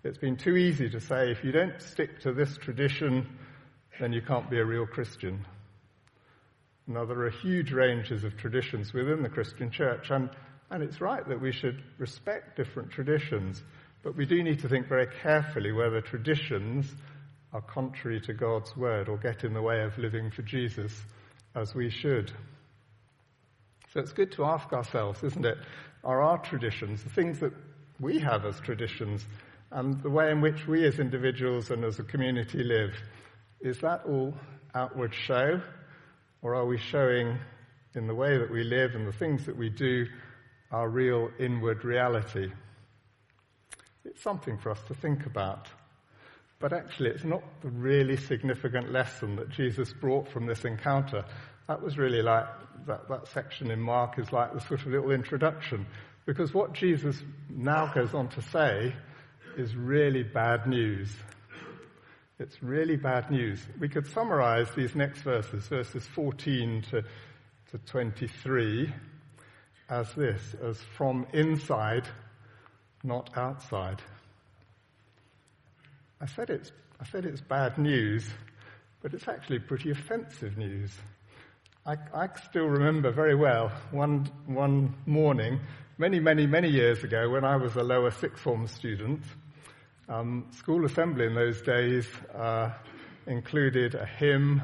it's 0.02 0.18
been 0.18 0.36
too 0.36 0.54
easy 0.54 0.90
to 0.90 1.00
say 1.00 1.30
if 1.30 1.42
you 1.42 1.50
don't 1.50 1.80
stick 1.80 2.20
to 2.20 2.34
this 2.34 2.58
tradition, 2.58 3.26
then 3.98 4.12
you 4.12 4.20
can't 4.20 4.50
be 4.50 4.58
a 4.58 4.64
real 4.64 4.84
Christian. 4.86 5.46
Now, 6.86 7.06
there 7.06 7.22
are 7.22 7.30
huge 7.30 7.72
ranges 7.72 8.22
of 8.22 8.36
traditions 8.36 8.92
within 8.92 9.22
the 9.22 9.30
Christian 9.30 9.70
church, 9.70 10.10
and, 10.10 10.28
and 10.70 10.82
it's 10.82 11.00
right 11.00 11.26
that 11.26 11.40
we 11.40 11.52
should 11.52 11.82
respect 11.96 12.58
different 12.58 12.90
traditions. 12.90 13.62
But 14.02 14.14
we 14.14 14.26
do 14.26 14.42
need 14.42 14.58
to 14.58 14.68
think 14.68 14.88
very 14.88 15.06
carefully 15.22 15.72
whether 15.72 16.02
traditions 16.02 16.94
are 17.54 17.62
contrary 17.62 18.20
to 18.20 18.34
God's 18.34 18.76
word 18.76 19.08
or 19.08 19.16
get 19.16 19.44
in 19.44 19.54
the 19.54 19.62
way 19.62 19.82
of 19.82 19.96
living 19.96 20.30
for 20.30 20.42
Jesus 20.42 20.92
as 21.54 21.72
we 21.72 21.88
should. 21.88 22.32
So 23.92 24.00
it's 24.00 24.12
good 24.12 24.32
to 24.32 24.44
ask 24.44 24.72
ourselves, 24.72 25.22
isn't 25.22 25.46
it? 25.46 25.58
Are 26.02 26.20
our 26.20 26.38
traditions, 26.38 27.04
the 27.04 27.10
things 27.10 27.38
that 27.38 27.52
we 28.00 28.18
have 28.18 28.44
as 28.44 28.58
traditions, 28.58 29.24
and 29.70 30.02
the 30.02 30.10
way 30.10 30.32
in 30.32 30.40
which 30.40 30.66
we 30.66 30.84
as 30.84 30.98
individuals 30.98 31.70
and 31.70 31.84
as 31.84 32.00
a 32.00 32.02
community 32.02 32.64
live, 32.64 32.92
is 33.60 33.78
that 33.80 34.02
all 34.04 34.34
outward 34.74 35.14
show? 35.14 35.60
Or 36.42 36.56
are 36.56 36.66
we 36.66 36.76
showing 36.76 37.38
in 37.94 38.08
the 38.08 38.14
way 38.14 38.36
that 38.36 38.50
we 38.50 38.64
live 38.64 38.96
and 38.96 39.06
the 39.06 39.12
things 39.12 39.46
that 39.46 39.56
we 39.56 39.70
do 39.70 40.06
our 40.72 40.88
real 40.88 41.30
inward 41.38 41.84
reality? 41.84 42.50
It's 44.04 44.22
something 44.22 44.58
for 44.58 44.70
us 44.70 44.80
to 44.88 44.94
think 44.94 45.24
about. 45.24 45.68
But 46.64 46.72
actually, 46.72 47.10
it's 47.10 47.24
not 47.24 47.42
the 47.60 47.68
really 47.68 48.16
significant 48.16 48.90
lesson 48.90 49.36
that 49.36 49.50
Jesus 49.50 49.92
brought 49.92 50.26
from 50.26 50.46
this 50.46 50.64
encounter. 50.64 51.22
That 51.68 51.82
was 51.82 51.98
really 51.98 52.22
like, 52.22 52.46
that, 52.86 53.06
that 53.10 53.28
section 53.28 53.70
in 53.70 53.78
Mark 53.78 54.18
is 54.18 54.32
like 54.32 54.54
the 54.54 54.60
sort 54.62 54.80
of 54.80 54.86
little 54.86 55.10
introduction. 55.10 55.84
Because 56.24 56.54
what 56.54 56.72
Jesus 56.72 57.22
now 57.50 57.92
goes 57.92 58.14
on 58.14 58.28
to 58.28 58.40
say 58.40 58.96
is 59.58 59.76
really 59.76 60.22
bad 60.22 60.66
news. 60.66 61.10
It's 62.38 62.62
really 62.62 62.96
bad 62.96 63.30
news. 63.30 63.60
We 63.78 63.90
could 63.90 64.06
summarize 64.06 64.68
these 64.74 64.94
next 64.94 65.20
verses, 65.20 65.66
verses 65.66 66.06
14 66.14 66.80
to, 66.92 67.02
to 67.72 67.78
23, 67.84 68.90
as 69.90 70.10
this, 70.14 70.56
as 70.62 70.78
from 70.96 71.26
inside, 71.34 72.08
not 73.02 73.36
outside. 73.36 74.00
I 76.24 76.26
said 76.26 76.48
it's, 76.48 76.72
I 76.98 77.04
said 77.04 77.26
it's 77.26 77.42
bad 77.42 77.76
news, 77.76 78.26
but 79.02 79.12
it's 79.12 79.28
actually 79.28 79.58
pretty 79.58 79.90
offensive 79.90 80.56
news. 80.56 80.90
I, 81.84 81.96
I 82.14 82.28
still 82.48 82.64
remember 82.64 83.12
very 83.12 83.34
well 83.34 83.70
one, 83.90 84.30
one 84.46 84.94
morning, 85.04 85.60
many, 85.98 86.20
many, 86.20 86.46
many 86.46 86.70
years 86.70 87.04
ago, 87.04 87.28
when 87.28 87.44
I 87.44 87.56
was 87.56 87.76
a 87.76 87.82
lower 87.82 88.10
sixth 88.10 88.42
form 88.42 88.66
student. 88.66 89.22
Um, 90.08 90.46
school 90.50 90.86
assembly 90.86 91.26
in 91.26 91.34
those 91.34 91.60
days 91.60 92.06
uh, 92.34 92.70
included 93.26 93.94
a 93.94 94.06
hymn, 94.06 94.62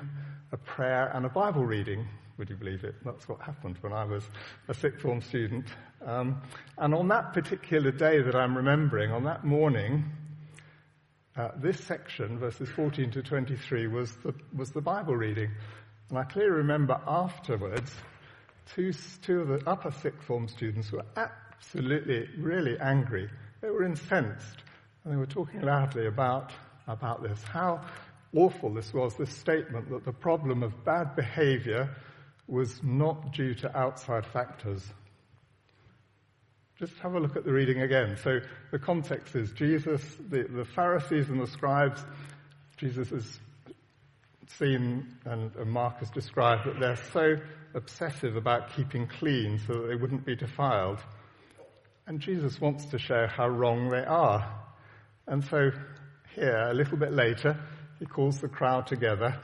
a 0.53 0.57
prayer, 0.57 1.11
and 1.15 1.27
a 1.27 1.29
Bible 1.29 1.67
reading. 1.67 2.09
Would 2.39 2.49
you 2.49 2.57
believe 2.57 2.85
it? 2.85 2.95
That's 3.05 3.29
what 3.29 3.39
happened 3.43 3.77
when 3.83 3.93
I 3.93 4.05
was 4.05 4.25
a 4.69 4.73
sixth 4.73 5.03
form 5.03 5.21
student. 5.21 5.67
Um, 6.07 6.41
and 6.79 6.95
on 6.95 7.09
that 7.09 7.35
particular 7.35 7.91
day 7.91 8.23
that 8.23 8.35
I'm 8.35 8.57
remembering, 8.57 9.13
on 9.13 9.25
that 9.25 9.45
morning, 9.45 10.11
uh, 11.37 11.49
this 11.57 11.79
section, 11.85 12.39
verses 12.39 12.69
14 12.71 13.11
to 13.13 13.23
23, 13.23 13.87
was 13.87 14.13
the, 14.25 14.35
was 14.57 14.71
the 14.71 14.81
Bible 14.81 15.17
reading. 15.17 15.51
And 16.09 16.19
I 16.19 16.25
clearly 16.25 16.51
remember 16.51 17.01
afterwards, 17.07 17.93
two, 18.75 18.93
two 19.23 19.41
of 19.41 19.49
the 19.49 19.69
upper 19.69 19.93
sixth 19.93 20.23
form 20.25 20.49
students 20.49 20.91
were 20.91 21.05
absolutely, 21.17 22.29
really 22.37 22.79
angry. 22.81 23.29
They 23.61 23.71
were 23.71 23.85
incensed. 23.85 24.63
And 25.05 25.13
they 25.13 25.17
were 25.17 25.27
talking 25.27 25.63
loudly 25.63 26.07
about, 26.07 26.53
about 26.89 27.23
this. 27.23 27.43
How 27.45 27.81
awful 28.35 28.75
this 28.75 28.93
was, 28.93 29.15
this 29.17 29.35
statement 29.35 29.89
that 29.91 30.05
the 30.05 30.13
problem 30.13 30.63
of 30.63 30.85
bad 30.85 31.17
behavior 31.17 31.91
was 32.49 32.83
not 32.83 33.33
due 33.33 33.55
to 33.55 33.77
outside 33.77 34.27
factors. 34.27 34.85
Just 36.81 36.99
have 37.01 37.15
a 37.15 37.21
look 37.21 37.37
at 37.37 37.45
the 37.45 37.53
reading 37.53 37.83
again. 37.83 38.17
So 38.25 38.41
the 38.71 38.79
context 38.79 39.37
is 39.37 39.53
Jesus, 39.53 40.03
the, 40.31 40.45
the 40.45 40.65
Pharisees 40.65 41.29
and 41.29 41.39
the 41.39 41.47
scribes, 41.47 42.03
Jesus 42.79 43.13
is 43.13 43.39
seen 44.59 45.15
and, 45.27 45.55
and 45.57 45.71
Mark 45.71 45.99
has 45.99 46.09
described 46.09 46.65
that 46.65 46.81
they're 46.81 46.97
so 47.13 47.37
obsessive 47.75 48.35
about 48.35 48.75
keeping 48.75 49.07
clean 49.07 49.61
so 49.67 49.75
that 49.75 49.89
they 49.89 49.95
wouldn't 49.95 50.25
be 50.25 50.35
defiled. 50.35 51.01
And 52.07 52.19
Jesus 52.19 52.59
wants 52.59 52.87
to 52.87 52.99
show 52.99 53.27
how 53.27 53.49
wrong 53.49 53.91
they 53.91 54.07
are. 54.07 54.51
And 55.27 55.45
so 55.45 55.73
here, 56.35 56.69
a 56.71 56.73
little 56.73 56.97
bit 56.97 57.13
later, 57.13 57.61
he 57.99 58.07
calls 58.07 58.41
the 58.41 58.49
crowd 58.49 58.87
together 58.87 59.39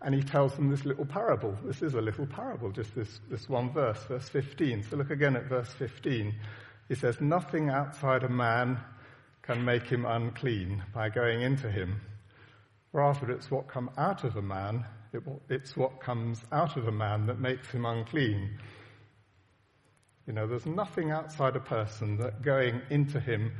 and 0.00 0.14
he 0.14 0.22
tells 0.22 0.54
them 0.54 0.70
this 0.70 0.86
little 0.86 1.04
parable. 1.04 1.54
This 1.64 1.82
is 1.82 1.92
a 1.92 2.00
little 2.00 2.26
parable, 2.26 2.70
just 2.70 2.94
this, 2.94 3.20
this 3.28 3.46
one 3.46 3.74
verse, 3.74 4.02
verse 4.04 4.30
15. 4.30 4.84
So 4.84 4.96
look 4.96 5.10
again 5.10 5.36
at 5.36 5.50
verse 5.50 5.68
15. 5.74 6.34
He 6.88 6.94
says, 6.94 7.20
Nothing 7.20 7.68
outside 7.68 8.22
a 8.24 8.28
man 8.28 8.78
can 9.42 9.64
make 9.64 9.84
him 9.84 10.04
unclean 10.04 10.82
by 10.94 11.08
going 11.08 11.42
into 11.42 11.70
him. 11.70 12.00
Rather, 12.92 13.30
it's 13.30 13.50
what 13.50 13.68
comes 13.68 13.90
out 13.98 14.24
of 14.24 14.36
a 14.36 14.42
man, 14.42 14.84
it, 15.12 15.22
it's 15.48 15.76
what 15.76 16.00
comes 16.00 16.40
out 16.52 16.76
of 16.76 16.88
a 16.88 16.92
man 16.92 17.26
that 17.26 17.38
makes 17.38 17.68
him 17.68 17.84
unclean. 17.84 18.58
You 20.26 20.32
know, 20.32 20.46
there's 20.46 20.66
nothing 20.66 21.10
outside 21.10 21.56
a 21.56 21.60
person 21.60 22.18
that 22.18 22.42
going 22.42 22.80
into 22.90 23.20
him 23.20 23.52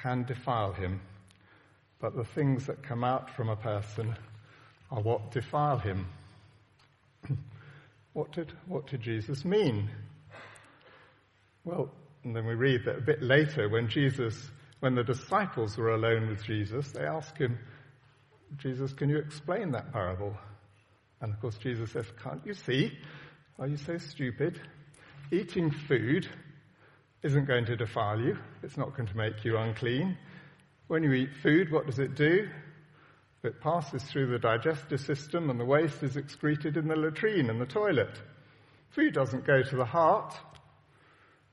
can 0.00 0.24
defile 0.24 0.72
him, 0.72 1.00
but 1.98 2.16
the 2.16 2.24
things 2.24 2.66
that 2.66 2.82
come 2.82 3.04
out 3.04 3.30
from 3.30 3.48
a 3.48 3.56
person 3.56 4.14
are 4.90 5.00
what 5.00 5.30
defile 5.30 5.78
him. 5.78 6.06
what, 8.12 8.32
did, 8.32 8.52
what 8.66 8.86
did 8.86 9.02
Jesus 9.02 9.44
mean? 9.44 9.88
Well, 11.64 11.90
and 12.24 12.36
then 12.36 12.46
we 12.46 12.54
read 12.54 12.84
that 12.84 12.98
a 12.98 13.02
bit 13.02 13.22
later 13.22 13.68
when 13.68 13.88
Jesus, 13.88 14.50
when 14.80 14.94
the 14.94 15.04
disciples 15.04 15.76
were 15.76 15.94
alone 15.94 16.28
with 16.28 16.42
Jesus, 16.44 16.90
they 16.92 17.04
ask 17.04 17.36
him, 17.36 17.58
Jesus, 18.58 18.92
can 18.92 19.08
you 19.08 19.18
explain 19.18 19.70
that 19.72 19.92
parable? 19.92 20.36
And 21.20 21.32
of 21.32 21.40
course, 21.40 21.56
Jesus 21.58 21.92
says, 21.92 22.06
Can't 22.22 22.44
you 22.44 22.54
see? 22.54 22.92
Are 23.58 23.66
you 23.66 23.76
so 23.76 23.98
stupid? 23.98 24.60
Eating 25.30 25.70
food 25.70 26.28
isn't 27.22 27.46
going 27.46 27.66
to 27.66 27.76
defile 27.76 28.18
you, 28.18 28.36
it's 28.62 28.76
not 28.76 28.96
going 28.96 29.08
to 29.08 29.16
make 29.16 29.44
you 29.44 29.56
unclean. 29.56 30.16
When 30.88 31.02
you 31.02 31.12
eat 31.12 31.30
food, 31.42 31.70
what 31.70 31.86
does 31.86 31.98
it 31.98 32.16
do? 32.16 32.48
It 33.42 33.60
passes 33.60 34.02
through 34.02 34.30
the 34.30 34.38
digestive 34.38 35.00
system 35.00 35.48
and 35.48 35.58
the 35.58 35.64
waste 35.64 36.02
is 36.02 36.16
excreted 36.16 36.76
in 36.76 36.88
the 36.88 36.96
latrine 36.96 37.48
and 37.48 37.60
the 37.60 37.66
toilet. 37.66 38.20
Food 38.90 39.14
doesn't 39.14 39.46
go 39.46 39.62
to 39.62 39.76
the 39.76 39.84
heart. 39.84 40.34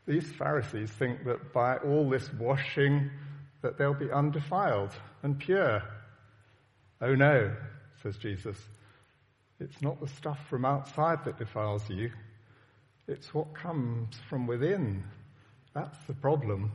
These 0.07 0.31
Pharisees 0.31 0.89
think 0.89 1.25
that 1.25 1.51
by 1.53 1.77
all 1.77 2.09
this 2.09 2.31
washing 2.33 3.11
that 3.61 3.77
they'll 3.77 3.93
be 3.93 4.11
undefiled 4.11 4.91
and 5.21 5.37
pure. 5.37 5.83
Oh 7.01 7.13
no, 7.13 7.53
says 8.01 8.17
Jesus. 8.17 8.57
It's 9.59 9.81
not 9.81 9.99
the 9.99 10.07
stuff 10.07 10.39
from 10.49 10.65
outside 10.65 11.25
that 11.25 11.37
defiles 11.37 11.89
you. 11.89 12.11
It's 13.07 13.33
what 13.33 13.53
comes 13.53 14.15
from 14.29 14.47
within. 14.47 15.03
That's 15.73 15.97
the 16.07 16.13
problem. 16.13 16.71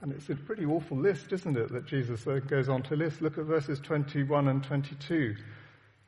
And 0.00 0.12
it's 0.12 0.28
a 0.28 0.34
pretty 0.34 0.66
awful 0.66 0.98
list, 0.98 1.32
isn't 1.32 1.56
it, 1.56 1.72
that 1.72 1.86
Jesus 1.86 2.26
uh, 2.26 2.40
goes 2.46 2.68
on 2.68 2.82
to 2.84 2.96
list. 2.96 3.22
Look 3.22 3.38
at 3.38 3.44
verses 3.44 3.80
21 3.80 4.48
and 4.48 4.62
22. 4.62 5.36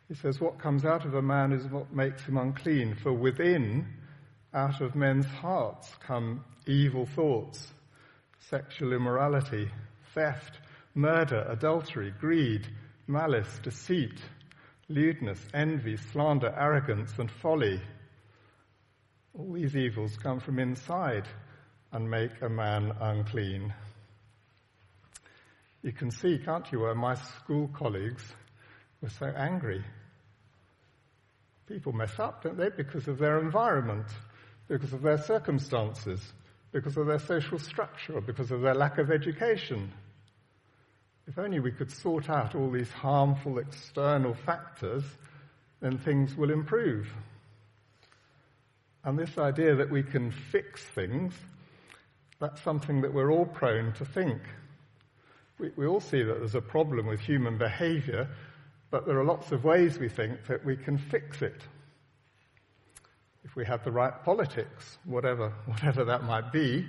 He 0.08 0.14
says, 0.14 0.40
What 0.40 0.58
comes 0.58 0.84
out 0.84 1.06
of 1.06 1.14
a 1.14 1.22
man 1.22 1.52
is 1.52 1.64
what 1.66 1.92
makes 1.92 2.22
him 2.22 2.36
unclean, 2.36 2.94
for 3.02 3.12
within, 3.12 3.86
out 4.56 4.80
of 4.80 4.94
men's 4.94 5.26
hearts, 5.26 5.88
come 6.06 6.42
evil 6.66 7.04
thoughts, 7.04 7.74
sexual 8.48 8.94
immorality, 8.94 9.68
theft, 10.14 10.58
murder, 10.94 11.46
adultery, 11.50 12.12
greed, 12.18 12.66
malice, 13.06 13.60
deceit, 13.62 14.18
lewdness, 14.88 15.38
envy, 15.52 15.98
slander, 16.10 16.54
arrogance, 16.58 17.12
and 17.18 17.30
folly. 17.30 17.78
All 19.38 19.52
these 19.52 19.76
evils 19.76 20.16
come 20.16 20.40
from 20.40 20.58
inside 20.58 21.28
and 21.92 22.10
make 22.10 22.40
a 22.40 22.48
man 22.48 22.92
unclean. 22.98 23.74
You 25.82 25.92
can 25.92 26.10
see, 26.10 26.38
can't 26.38 26.66
you, 26.72 26.80
where 26.80 26.94
my 26.94 27.14
school 27.14 27.68
colleagues 27.68 28.24
were 29.02 29.10
so 29.10 29.26
angry. 29.26 29.84
People 31.68 31.92
mess 31.92 32.18
up, 32.18 32.42
don't 32.42 32.56
they, 32.56 32.70
because 32.70 33.06
of 33.06 33.18
their 33.18 33.38
environment, 33.38 34.06
because 34.68 34.92
of 34.92 35.02
their 35.02 35.18
circumstances, 35.18 36.20
because 36.72 36.96
of 36.96 37.06
their 37.06 37.18
social 37.18 37.58
structure, 37.58 38.20
because 38.20 38.50
of 38.50 38.60
their 38.60 38.74
lack 38.74 38.98
of 38.98 39.10
education. 39.10 39.92
If 41.26 41.38
only 41.38 41.60
we 41.60 41.72
could 41.72 41.90
sort 41.90 42.30
out 42.30 42.54
all 42.54 42.70
these 42.70 42.90
harmful 42.90 43.58
external 43.58 44.34
factors, 44.34 45.04
then 45.80 45.98
things 45.98 46.36
will 46.36 46.50
improve. 46.50 47.08
And 49.04 49.18
this 49.18 49.38
idea 49.38 49.76
that 49.76 49.90
we 49.90 50.02
can 50.02 50.30
fix 50.30 50.82
things, 50.82 51.34
that's 52.40 52.60
something 52.62 53.02
that 53.02 53.14
we're 53.14 53.30
all 53.30 53.46
prone 53.46 53.92
to 53.94 54.04
think. 54.04 54.40
We, 55.58 55.70
we 55.76 55.86
all 55.86 56.00
see 56.00 56.22
that 56.22 56.38
there's 56.38 56.54
a 56.54 56.60
problem 56.60 57.06
with 57.06 57.20
human 57.20 57.56
behavior, 57.56 58.28
but 58.90 59.06
there 59.06 59.18
are 59.18 59.24
lots 59.24 59.52
of 59.52 59.64
ways 59.64 59.98
we 59.98 60.08
think 60.08 60.46
that 60.46 60.64
we 60.64 60.76
can 60.76 60.98
fix 60.98 61.42
it. 61.42 61.62
If 63.46 63.54
we 63.54 63.64
have 63.64 63.84
the 63.84 63.92
right 63.92 64.12
politics, 64.24 64.98
whatever, 65.04 65.50
whatever 65.66 66.04
that 66.06 66.24
might 66.24 66.52
be, 66.52 66.84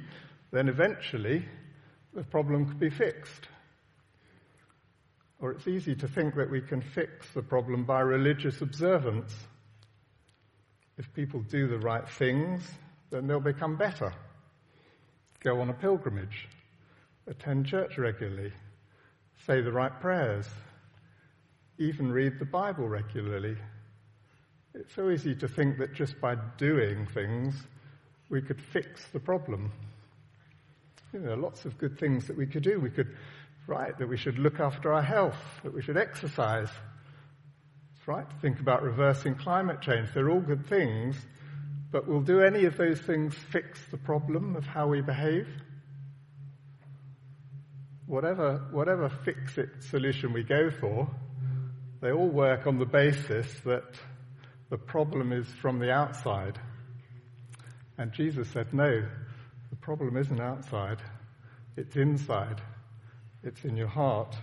then 0.52 0.70
eventually 0.70 1.46
the 2.16 2.24
problem 2.24 2.66
could 2.66 2.80
be 2.80 2.90
fixed. 2.90 3.48
Or 5.40 5.52
it's 5.52 5.68
easy 5.68 5.94
to 5.96 6.08
think 6.08 6.34
that 6.36 6.50
we 6.50 6.62
can 6.62 6.82
fix 6.82 7.30
the 7.36 7.44
problem 7.44 7.86
by 7.86 8.00
religious 8.00 8.60
observance. 8.62 9.32
If 10.98 11.14
people 11.14 11.42
do 11.42 11.68
the 11.68 11.78
right 11.78 12.10
things, 12.10 12.64
then 13.12 13.28
they'll 13.28 13.40
become 13.40 13.76
better. 13.76 14.12
Go 15.42 15.62
on 15.62 15.70
a 15.70 15.74
pilgrimage, 15.74 16.50
attend 17.28 17.68
church 17.68 18.00
regularly, 18.00 18.52
say 19.46 19.62
the 19.62 19.72
right 19.72 20.02
prayers, 20.02 20.48
even 21.78 22.12
read 22.12 22.40
the 22.40 22.46
Bible 22.46 22.90
regularly. 22.90 23.58
It's 24.79 24.93
so 24.93 25.10
easy 25.10 25.34
to 25.34 25.48
think 25.48 25.79
that 25.79 25.96
just 25.96 26.22
by 26.22 26.36
doing 26.57 27.07
things, 27.07 27.55
we 28.29 28.43
could 28.43 28.62
fix 28.62 29.07
the 29.12 29.19
problem. 29.19 29.72
You 31.12 31.19
know, 31.19 31.34
lots 31.34 31.65
of 31.65 31.79
good 31.79 31.98
things 31.98 32.27
that 32.27 32.38
we 32.38 32.46
could 32.46 32.62
do. 32.62 32.79
We 32.79 32.91
could 32.91 33.15
right 33.65 33.98
that 33.98 34.07
we 34.07 34.17
should 34.17 34.38
look 34.38 34.60
after 34.60 34.93
our 34.93 35.01
health, 35.01 35.38
that 35.63 35.74
we 35.74 35.81
should 35.81 35.98
exercise. 35.98 36.69
It's 37.98 38.07
right 38.07 38.29
to 38.29 38.36
think 38.38 38.60
about 38.60 38.84
reversing 38.84 39.34
climate 39.34 39.81
change. 39.81 40.10
They're 40.13 40.29
all 40.29 40.41
good 40.41 40.67
things, 40.67 41.15
but 41.91 42.07
will 42.07 42.22
do 42.22 42.41
any 42.41 42.65
of 42.65 42.77
those 42.77 43.00
things 43.00 43.34
fix 43.34 43.79
the 43.89 43.98
problem 43.98 44.55
of 44.55 44.65
how 44.67 44.88
we 44.88 45.01
behave? 45.01 45.48
Whatever, 48.05 48.67
whatever 48.69 49.10
fix-it 49.10 49.69
solution 49.89 50.34
we 50.34 50.43
go 50.43 50.69
for, 50.69 51.10
they 52.00 52.12
all 52.12 52.29
work 52.29 52.67
on 52.67 52.77
the 52.77 52.86
basis 52.86 53.48
that 53.65 53.96
the 54.70 54.78
problem 54.78 55.32
is 55.32 55.48
from 55.62 55.80
the 55.80 55.92
outside. 55.92 56.60
And 57.98 58.12
Jesus 58.12 58.48
said, 58.50 58.74
no, 58.74 59.04
the 59.70 59.76
problem 59.78 60.18
isn't 60.18 60.40
outside, 60.40 61.02
it's 61.76 61.96
inside. 61.96 62.62
It's 63.44 63.64
in 63.64 63.78
your 63.78 63.88
heart. 63.88 64.36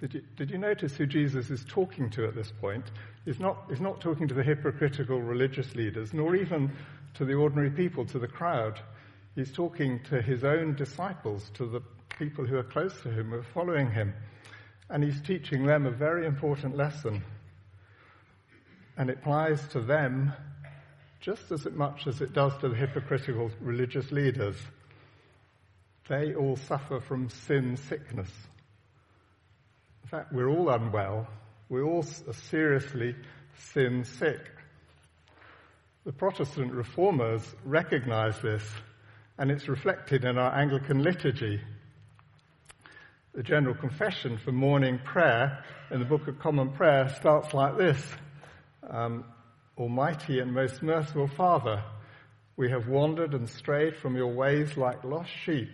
Did 0.00 0.14
you, 0.14 0.22
did 0.36 0.50
you 0.50 0.58
notice 0.58 0.94
who 0.96 1.06
Jesus 1.06 1.50
is 1.50 1.64
talking 1.66 2.10
to 2.10 2.26
at 2.26 2.34
this 2.34 2.52
point? 2.60 2.84
He's 3.24 3.40
not, 3.40 3.64
he's 3.68 3.80
not 3.80 4.00
talking 4.00 4.28
to 4.28 4.34
the 4.34 4.44
hypocritical 4.44 5.20
religious 5.20 5.74
leaders, 5.74 6.14
nor 6.14 6.36
even 6.36 6.70
to 7.14 7.24
the 7.24 7.34
ordinary 7.34 7.70
people, 7.70 8.06
to 8.06 8.18
the 8.18 8.28
crowd. 8.28 8.78
He's 9.34 9.50
talking 9.50 10.00
to 10.10 10.22
his 10.22 10.44
own 10.44 10.76
disciples, 10.76 11.50
to 11.54 11.66
the 11.66 11.80
people 12.18 12.46
who 12.46 12.56
are 12.56 12.62
close 12.62 13.00
to 13.02 13.10
him, 13.10 13.30
who 13.30 13.38
are 13.38 13.42
following 13.42 13.90
him. 13.90 14.14
And 14.90 15.04
he's 15.04 15.20
teaching 15.20 15.66
them 15.66 15.86
a 15.86 15.90
very 15.90 16.26
important 16.26 16.76
lesson. 16.76 17.22
And 18.96 19.10
it 19.10 19.18
applies 19.18 19.66
to 19.68 19.80
them 19.80 20.32
just 21.20 21.50
as 21.52 21.66
much 21.66 22.06
as 22.06 22.20
it 22.20 22.32
does 22.32 22.56
to 22.58 22.68
the 22.68 22.74
hypocritical 22.74 23.50
religious 23.60 24.10
leaders. 24.10 24.56
They 26.08 26.34
all 26.34 26.56
suffer 26.56 27.00
from 27.00 27.28
sin 27.28 27.76
sickness. 27.76 28.30
In 30.04 30.08
fact, 30.08 30.32
we're 30.32 30.48
all 30.48 30.70
unwell. 30.70 31.28
We 31.68 31.82
all 31.82 32.04
are 32.26 32.32
seriously 32.32 33.14
sin 33.72 34.04
sick. 34.04 34.40
The 36.06 36.12
Protestant 36.12 36.72
reformers 36.72 37.42
recognize 37.64 38.40
this, 38.40 38.62
and 39.36 39.50
it's 39.50 39.68
reflected 39.68 40.24
in 40.24 40.38
our 40.38 40.54
Anglican 40.54 41.02
liturgy. 41.02 41.60
The 43.38 43.44
general 43.44 43.76
confession 43.76 44.36
for 44.36 44.50
morning 44.50 44.98
prayer 44.98 45.62
in 45.92 46.00
the 46.00 46.04
Book 46.04 46.26
of 46.26 46.40
Common 46.40 46.72
Prayer 46.72 47.08
starts 47.20 47.54
like 47.54 47.78
this 47.78 48.04
um, 48.90 49.24
Almighty 49.78 50.40
and 50.40 50.52
most 50.52 50.82
merciful 50.82 51.28
Father, 51.28 51.84
we 52.56 52.68
have 52.68 52.88
wandered 52.88 53.34
and 53.34 53.48
strayed 53.48 53.94
from 53.96 54.16
your 54.16 54.34
ways 54.34 54.76
like 54.76 55.04
lost 55.04 55.30
sheep. 55.44 55.68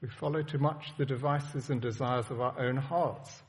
We 0.00 0.08
follow 0.08 0.44
too 0.44 0.58
much 0.58 0.92
the 0.98 1.04
devices 1.04 1.68
and 1.68 1.80
desires 1.80 2.26
of 2.30 2.40
our 2.40 2.56
own 2.60 2.76
hearts. 2.76 3.42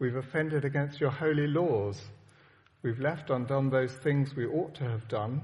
We've 0.00 0.16
offended 0.16 0.64
against 0.64 1.00
your 1.00 1.12
holy 1.12 1.46
laws. 1.46 2.02
We've 2.82 2.98
left 2.98 3.30
undone 3.30 3.70
those 3.70 3.92
things 3.92 4.34
we 4.34 4.44
ought 4.44 4.74
to 4.74 4.88
have 4.90 5.06
done, 5.06 5.40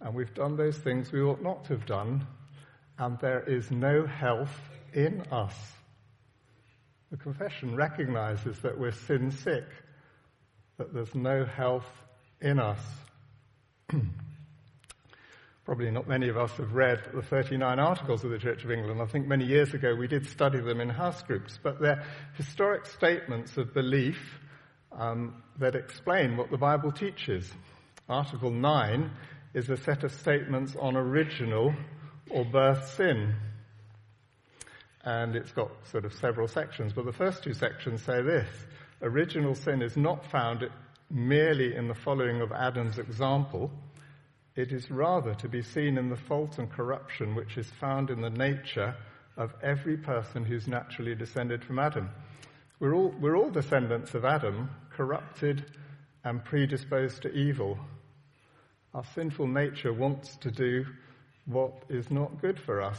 and 0.00 0.14
we've 0.14 0.34
done 0.34 0.56
those 0.56 0.78
things 0.78 1.10
we 1.10 1.20
ought 1.20 1.42
not 1.42 1.64
to 1.64 1.72
have 1.72 1.84
done, 1.84 2.28
and 2.96 3.18
there 3.18 3.42
is 3.42 3.72
no 3.72 4.06
health 4.06 4.56
in 4.94 5.22
us. 5.32 5.81
The 7.12 7.18
confession 7.18 7.76
recognizes 7.76 8.58
that 8.60 8.78
we're 8.78 8.90
sin 8.90 9.32
sick, 9.32 9.66
that 10.78 10.94
there's 10.94 11.14
no 11.14 11.44
health 11.44 11.86
in 12.40 12.58
us. 12.58 12.80
Probably 15.66 15.90
not 15.90 16.08
many 16.08 16.30
of 16.30 16.38
us 16.38 16.52
have 16.52 16.72
read 16.72 17.02
the 17.12 17.20
39 17.20 17.78
articles 17.78 18.24
of 18.24 18.30
the 18.30 18.38
Church 18.38 18.64
of 18.64 18.70
England. 18.70 19.02
I 19.02 19.04
think 19.04 19.26
many 19.26 19.44
years 19.44 19.74
ago 19.74 19.94
we 19.94 20.08
did 20.08 20.26
study 20.26 20.58
them 20.60 20.80
in 20.80 20.88
house 20.88 21.22
groups, 21.24 21.58
but 21.62 21.82
they're 21.82 22.02
historic 22.38 22.86
statements 22.86 23.58
of 23.58 23.74
belief 23.74 24.40
um, 24.90 25.42
that 25.58 25.74
explain 25.74 26.38
what 26.38 26.50
the 26.50 26.56
Bible 26.56 26.92
teaches. 26.92 27.52
Article 28.08 28.50
9 28.50 29.10
is 29.52 29.68
a 29.68 29.76
set 29.76 30.02
of 30.02 30.12
statements 30.12 30.74
on 30.80 30.96
original 30.96 31.74
or 32.30 32.46
birth 32.46 32.94
sin. 32.96 33.34
And 35.04 35.34
it's 35.34 35.52
got 35.52 35.70
sort 35.90 36.04
of 36.04 36.12
several 36.14 36.46
sections, 36.46 36.92
but 36.92 37.04
the 37.04 37.12
first 37.12 37.42
two 37.42 37.54
sections 37.54 38.02
say 38.02 38.22
this. 38.22 38.48
Original 39.02 39.54
sin 39.54 39.82
is 39.82 39.96
not 39.96 40.30
found 40.30 40.68
merely 41.10 41.74
in 41.74 41.88
the 41.88 41.94
following 41.94 42.40
of 42.40 42.52
Adam's 42.52 42.98
example, 42.98 43.70
it 44.54 44.72
is 44.72 44.90
rather 44.90 45.34
to 45.34 45.48
be 45.48 45.62
seen 45.62 45.98
in 45.98 46.08
the 46.08 46.16
fault 46.16 46.58
and 46.58 46.70
corruption 46.70 47.34
which 47.34 47.56
is 47.56 47.66
found 47.80 48.10
in 48.10 48.20
the 48.20 48.30
nature 48.30 48.94
of 49.36 49.54
every 49.62 49.96
person 49.96 50.44
who's 50.44 50.68
naturally 50.68 51.14
descended 51.14 51.64
from 51.64 51.78
Adam. 51.78 52.10
We're 52.78 52.94
all, 52.94 53.14
we're 53.20 53.36
all 53.36 53.50
descendants 53.50 54.14
of 54.14 54.24
Adam, 54.24 54.70
corrupted 54.90 55.64
and 56.24 56.44
predisposed 56.44 57.22
to 57.22 57.32
evil. 57.32 57.78
Our 58.94 59.04
sinful 59.14 59.46
nature 59.46 59.92
wants 59.92 60.36
to 60.38 60.50
do 60.50 60.84
what 61.46 61.84
is 61.88 62.10
not 62.10 62.40
good 62.40 62.60
for 62.60 62.82
us. 62.82 62.98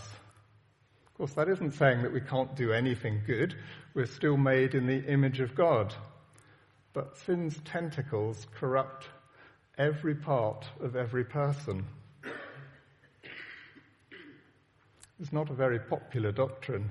Of 1.14 1.18
course, 1.18 1.34
that 1.34 1.48
isn't 1.48 1.76
saying 1.76 2.02
that 2.02 2.12
we 2.12 2.22
can't 2.22 2.56
do 2.56 2.74
anything 2.74 3.22
good. 3.28 3.56
We're 3.94 4.08
still 4.08 4.36
made 4.36 4.74
in 4.74 4.88
the 4.88 5.06
image 5.06 5.42
of 5.42 5.54
God. 5.54 5.94
But 6.92 7.16
sin's 7.18 7.60
tentacles 7.66 8.48
corrupt 8.56 9.06
every 9.78 10.16
part 10.16 10.66
of 10.82 10.96
every 10.96 11.24
person. 11.24 11.86
It's 15.20 15.32
not 15.32 15.52
a 15.52 15.54
very 15.54 15.78
popular 15.78 16.32
doctrine. 16.32 16.90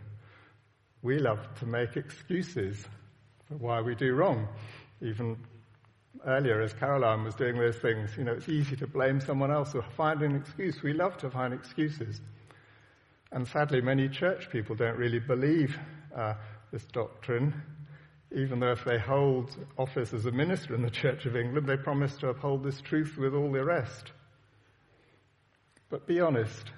We 1.03 1.19
love 1.19 1.41
to 1.59 1.67
make 1.67 1.97
excuses 1.97 2.87
for 3.49 3.57
why 3.57 3.81
we 3.81 3.97
do 3.97 4.15
wrong. 4.15 4.47
Even 5.01 5.37
earlier, 6.25 6.61
as 6.61 6.73
Caroline 6.75 7.25
was 7.25 7.35
doing 7.35 7.57
those 7.59 7.77
things, 7.77 8.17
you 8.17 8.23
know, 8.23 8.35
it's 8.35 8.49
easy 8.49 8.77
to 8.77 8.87
blame 8.87 9.21
someone 9.21 9.51
else 9.51 9.75
or 9.75 9.83
find 9.83 10.23
an 10.23 10.37
excuse. 10.37 10.81
We 10.81 10.93
love 10.93 11.17
to 11.19 11.31
find 11.31 11.53
excuses. 11.53 12.21
And 13.33 13.49
sadly, 13.49 13.81
many 13.81 14.09
church 14.09 14.51
people 14.51 14.77
don't 14.77 14.99
really 14.99 15.19
believe 15.19 15.77
uh, 16.15 16.35
this 16.71 16.85
doctrine 16.93 17.55
even 18.35 18.61
though 18.61 18.73
if 18.73 18.85
they 18.85 18.99
hold 18.99 19.55
office 19.77 20.13
as 20.15 20.25
a 20.25 20.31
minister 20.31 20.75
in 20.75 20.83
the 20.83 20.91
Church 20.91 21.27
of 21.27 21.37
England, 21.37 21.67
they 21.67 21.77
promise 21.77 22.17
to 22.19 22.29
uphold 22.29 22.65
this 22.65 22.81
truth 22.81 23.17
with 23.19 23.35
all 23.35 23.53
the 23.53 23.65
rest. 23.65 24.13
But 25.91 26.07
be 26.07 26.21
honest. 26.21 26.71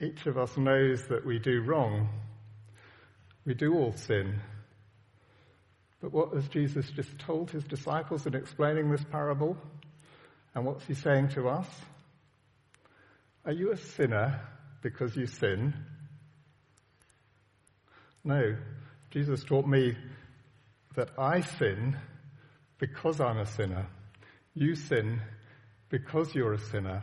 Each 0.00 0.26
of 0.26 0.36
us 0.36 0.56
knows 0.56 1.06
that 1.06 1.24
we 1.24 1.38
do 1.38 1.62
wrong. 1.62 2.08
We 3.46 3.54
do 3.54 3.74
all 3.74 3.92
sin. 3.92 4.40
But 6.02 6.12
what 6.12 6.34
has 6.34 6.48
Jesus 6.48 6.90
just 6.90 7.16
told 7.20 7.50
his 7.50 7.64
disciples 7.64 8.26
in 8.26 8.34
explaining 8.34 8.90
this 8.90 9.04
parable? 9.04 9.56
And 10.54 10.66
what's 10.66 10.84
he 10.84 10.94
saying 10.94 11.28
to 11.30 11.48
us? 11.48 11.68
Are 13.44 13.52
you 13.52 13.70
a 13.70 13.76
sinner 13.76 14.40
because 14.84 15.16
you 15.16 15.26
sin? 15.26 15.72
No. 18.22 18.54
Jesus 19.10 19.42
taught 19.42 19.66
me 19.66 19.96
that 20.94 21.08
I 21.18 21.40
sin 21.40 21.96
because 22.78 23.18
I'm 23.18 23.38
a 23.38 23.46
sinner. 23.46 23.86
You 24.54 24.74
sin 24.74 25.20
because 25.88 26.34
you're 26.34 26.52
a 26.52 26.58
sinner. 26.58 27.02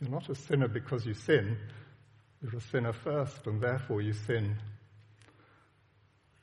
You're 0.00 0.10
not 0.10 0.28
a 0.30 0.34
sinner 0.34 0.68
because 0.68 1.04
you 1.04 1.12
sin. 1.12 1.58
You're 2.42 2.56
a 2.56 2.60
sinner 2.60 2.92
first, 2.92 3.46
and 3.46 3.60
therefore 3.60 4.00
you 4.00 4.12
sin. 4.12 4.56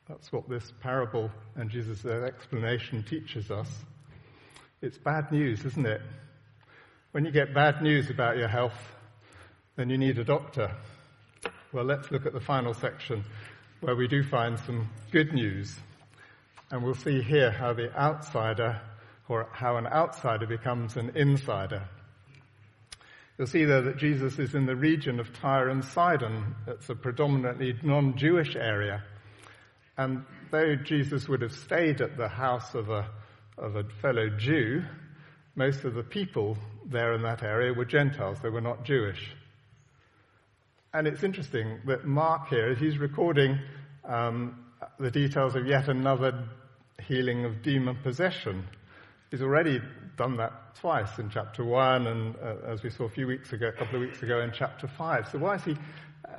That's 0.07 0.31
what 0.31 0.47
this 0.49 0.71
parable 0.81 1.31
and 1.55 1.69
Jesus' 1.69 2.05
explanation 2.05 3.03
teaches 3.03 3.49
us. 3.49 3.69
It's 4.81 4.97
bad 4.97 5.31
news, 5.31 5.65
isn't 5.65 5.85
it? 5.85 6.01
When 7.11 7.25
you 7.25 7.31
get 7.31 7.53
bad 7.53 7.81
news 7.81 8.09
about 8.09 8.37
your 8.37 8.49
health, 8.49 8.77
then 9.75 9.89
you 9.89 9.97
need 9.97 10.19
a 10.19 10.23
doctor. 10.23 10.71
Well, 11.71 11.85
let's 11.85 12.11
look 12.11 12.25
at 12.25 12.33
the 12.33 12.39
final 12.39 12.73
section 12.73 13.23
where 13.81 13.95
we 13.95 14.07
do 14.07 14.23
find 14.23 14.59
some 14.59 14.89
good 15.11 15.33
news. 15.33 15.75
And 16.71 16.83
we'll 16.83 16.93
see 16.93 17.21
here 17.21 17.51
how 17.51 17.73
the 17.73 17.93
outsider, 17.95 18.81
or 19.27 19.47
how 19.51 19.77
an 19.77 19.87
outsider 19.87 20.45
becomes 20.45 20.95
an 20.95 21.11
insider. 21.15 21.87
You'll 23.37 23.47
see 23.47 23.65
there 23.65 23.81
that 23.81 23.97
Jesus 23.97 24.37
is 24.37 24.53
in 24.53 24.67
the 24.67 24.75
region 24.75 25.19
of 25.19 25.33
Tyre 25.33 25.69
and 25.69 25.83
Sidon. 25.83 26.55
It's 26.67 26.89
a 26.89 26.95
predominantly 26.95 27.75
non-Jewish 27.81 28.55
area. 28.55 29.03
And 29.97 30.23
though 30.51 30.75
Jesus 30.75 31.27
would 31.27 31.41
have 31.41 31.51
stayed 31.51 31.99
at 32.01 32.15
the 32.15 32.27
house 32.27 32.75
of 32.75 32.89
a, 32.89 33.09
of 33.57 33.75
a 33.75 33.83
fellow 34.01 34.29
Jew, 34.29 34.83
most 35.55 35.83
of 35.83 35.95
the 35.95 36.03
people 36.03 36.57
there 36.85 37.13
in 37.13 37.23
that 37.23 37.41
area 37.43 37.73
were 37.73 37.85
Gentiles. 37.85 38.37
They 38.41 38.49
were 38.49 38.61
not 38.61 38.85
Jewish. 38.85 39.35
And 40.95 41.07
it's 41.07 41.23
interesting 41.23 41.79
that 41.87 42.05
Mark 42.05 42.49
here, 42.49 42.75
he's 42.75 42.99
recording 42.99 43.59
um, 44.05 44.63
the 44.99 45.09
details 45.09 45.55
of 45.55 45.65
yet 45.65 45.87
another 45.87 46.47
healing 47.07 47.45
of 47.45 47.63
demon 47.63 47.97
possession, 48.03 48.63
he's 49.31 49.41
already 49.41 49.81
done 50.17 50.37
that 50.37 50.75
twice 50.75 51.17
in 51.17 51.31
chapter 51.31 51.65
1 51.65 52.05
and 52.05 52.35
uh, 52.35 52.71
as 52.71 52.83
we 52.83 52.91
saw 52.91 53.05
a 53.05 53.09
few 53.09 53.25
weeks 53.25 53.53
ago, 53.53 53.69
a 53.69 53.71
couple 53.71 53.95
of 53.95 54.01
weeks 54.01 54.21
ago 54.21 54.41
in 54.41 54.51
chapter 54.53 54.87
5. 54.87 55.29
So 55.31 55.39
why 55.39 55.55
is 55.55 55.63
he, 55.63 55.75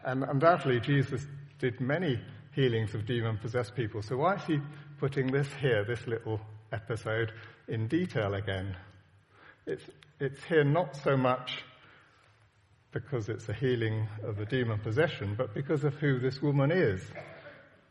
and 0.05 0.23
undoubtedly 0.23 0.79
Jesus 0.79 1.27
did 1.59 1.81
many 1.81 2.21
healings 2.53 2.95
of 2.95 3.07
demon 3.07 3.38
possessed 3.38 3.75
people. 3.75 4.03
So 4.03 4.19
why 4.19 4.37
is 4.37 4.45
he 4.45 4.61
putting 4.99 5.33
this 5.33 5.49
here, 5.61 5.85
this 5.85 6.07
little 6.07 6.40
episode, 6.71 7.33
in 7.67 7.88
detail 7.88 8.35
again? 8.35 8.77
It's, 9.67 9.83
it's 10.21 10.45
here 10.45 10.62
not 10.62 10.95
so 10.95 11.17
much 11.17 11.64
because 12.94 13.28
it's 13.28 13.48
a 13.48 13.52
healing 13.52 14.09
of 14.22 14.38
a 14.38 14.46
demon 14.46 14.78
possession, 14.78 15.35
but 15.37 15.52
because 15.52 15.85
of 15.85 15.94
who 15.94 16.20
this 16.20 16.40
woman 16.40 16.70
is. 16.70 17.02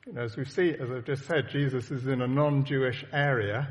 You 0.08 0.14
know, 0.14 0.22
as 0.22 0.38
we 0.38 0.46
see, 0.46 0.72
as 0.72 0.90
I've 0.90 1.06
just 1.06 1.26
said, 1.28 1.50
Jesus 1.50 1.92
is 1.92 2.08
in 2.08 2.22
a 2.22 2.28
non-Jewish 2.28 3.06
area, 3.12 3.68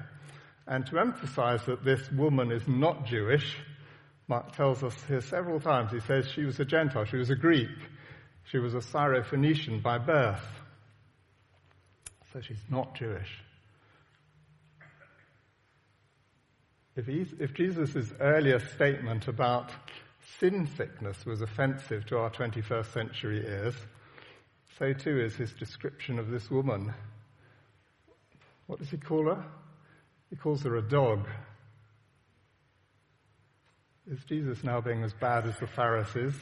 and 0.66 0.86
to 0.86 0.98
emphasize 0.98 1.64
that 1.66 1.82
this 1.84 2.08
woman 2.12 2.52
is 2.52 2.68
not 2.68 3.06
Jewish, 3.06 3.56
Mark 4.28 4.54
tells 4.54 4.84
us 4.84 4.94
here 5.08 5.22
several 5.22 5.58
times, 5.58 5.90
he 5.90 6.00
says 6.00 6.30
she 6.30 6.44
was 6.44 6.60
a 6.60 6.64
Gentile, 6.64 7.06
she 7.06 7.16
was 7.16 7.30
a 7.30 7.34
Greek, 7.34 7.68
she 8.44 8.58
was 8.58 8.74
a 8.74 8.78
Syrophoenician 8.78 9.82
by 9.82 9.98
birth. 9.98 10.44
So 12.32 12.40
she's 12.40 12.62
not 12.70 12.94
Jewish. 12.94 13.30
If, 16.94 17.08
if 17.08 17.54
Jesus' 17.54 18.12
earlier 18.20 18.58
statement 18.58 19.26
about 19.28 19.70
sin 20.38 20.68
sickness 20.76 21.24
was 21.26 21.40
offensive 21.40 22.06
to 22.06 22.18
our 22.18 22.30
21st 22.30 22.92
century 22.92 23.44
ears, 23.46 23.74
so 24.78 24.92
too 24.92 25.20
is 25.20 25.36
his 25.36 25.52
description 25.52 26.18
of 26.18 26.30
this 26.30 26.50
woman. 26.50 26.92
What 28.66 28.78
does 28.78 28.90
he 28.90 28.96
call 28.96 29.26
her? 29.26 29.44
He 30.30 30.36
calls 30.36 30.62
her 30.62 30.76
a 30.76 30.82
dog. 30.82 31.28
Is 34.10 34.18
Jesus 34.24 34.64
now 34.64 34.80
being 34.80 35.04
as 35.04 35.12
bad 35.12 35.46
as 35.46 35.58
the 35.58 35.66
Pharisees? 35.66 36.34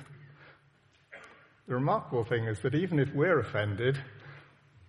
The 1.66 1.75
remarkable 1.75 2.25
thing 2.25 2.45
is 2.45 2.61
that 2.61 2.75
even 2.75 2.99
if 2.99 3.14
we're 3.14 3.40
offended, 3.40 3.99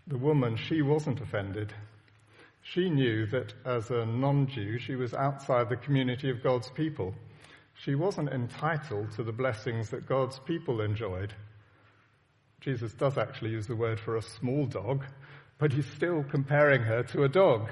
the 0.07 0.17
woman, 0.17 0.55
she 0.55 0.81
wasn't 0.81 1.21
offended. 1.21 1.73
She 2.63 2.89
knew 2.89 3.25
that 3.27 3.53
as 3.65 3.89
a 3.91 4.05
non-Jew, 4.05 4.79
she 4.79 4.95
was 4.95 5.13
outside 5.13 5.69
the 5.69 5.77
community 5.77 6.29
of 6.29 6.43
God's 6.43 6.69
people. 6.69 7.13
She 7.73 7.95
wasn't 7.95 8.29
entitled 8.29 9.11
to 9.13 9.23
the 9.23 9.31
blessings 9.31 9.89
that 9.89 10.07
God's 10.07 10.39
people 10.39 10.81
enjoyed. 10.81 11.33
Jesus 12.59 12.93
does 12.93 13.17
actually 13.17 13.51
use 13.51 13.67
the 13.67 13.75
word 13.75 13.99
for 13.99 14.17
a 14.17 14.21
small 14.21 14.65
dog, 14.67 15.03
but 15.57 15.73
he's 15.73 15.87
still 15.95 16.23
comparing 16.23 16.83
her 16.83 17.03
to 17.03 17.23
a 17.23 17.29
dog. 17.29 17.69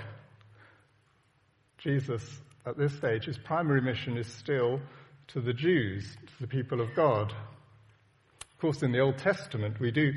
Jesus, 1.77 2.23
at 2.65 2.77
this 2.77 2.95
stage, 2.95 3.25
his 3.25 3.37
primary 3.37 3.81
mission 3.81 4.17
is 4.17 4.27
still 4.27 4.81
to 5.27 5.41
the 5.41 5.53
Jews, 5.53 6.17
to 6.25 6.41
the 6.41 6.47
people 6.47 6.81
of 6.81 6.95
God. 6.95 7.31
Of 8.41 8.59
course, 8.59 8.81
in 8.81 8.91
the 8.91 8.99
Old 8.99 9.19
Testament, 9.19 9.79
we 9.79 9.91
do 9.91 10.13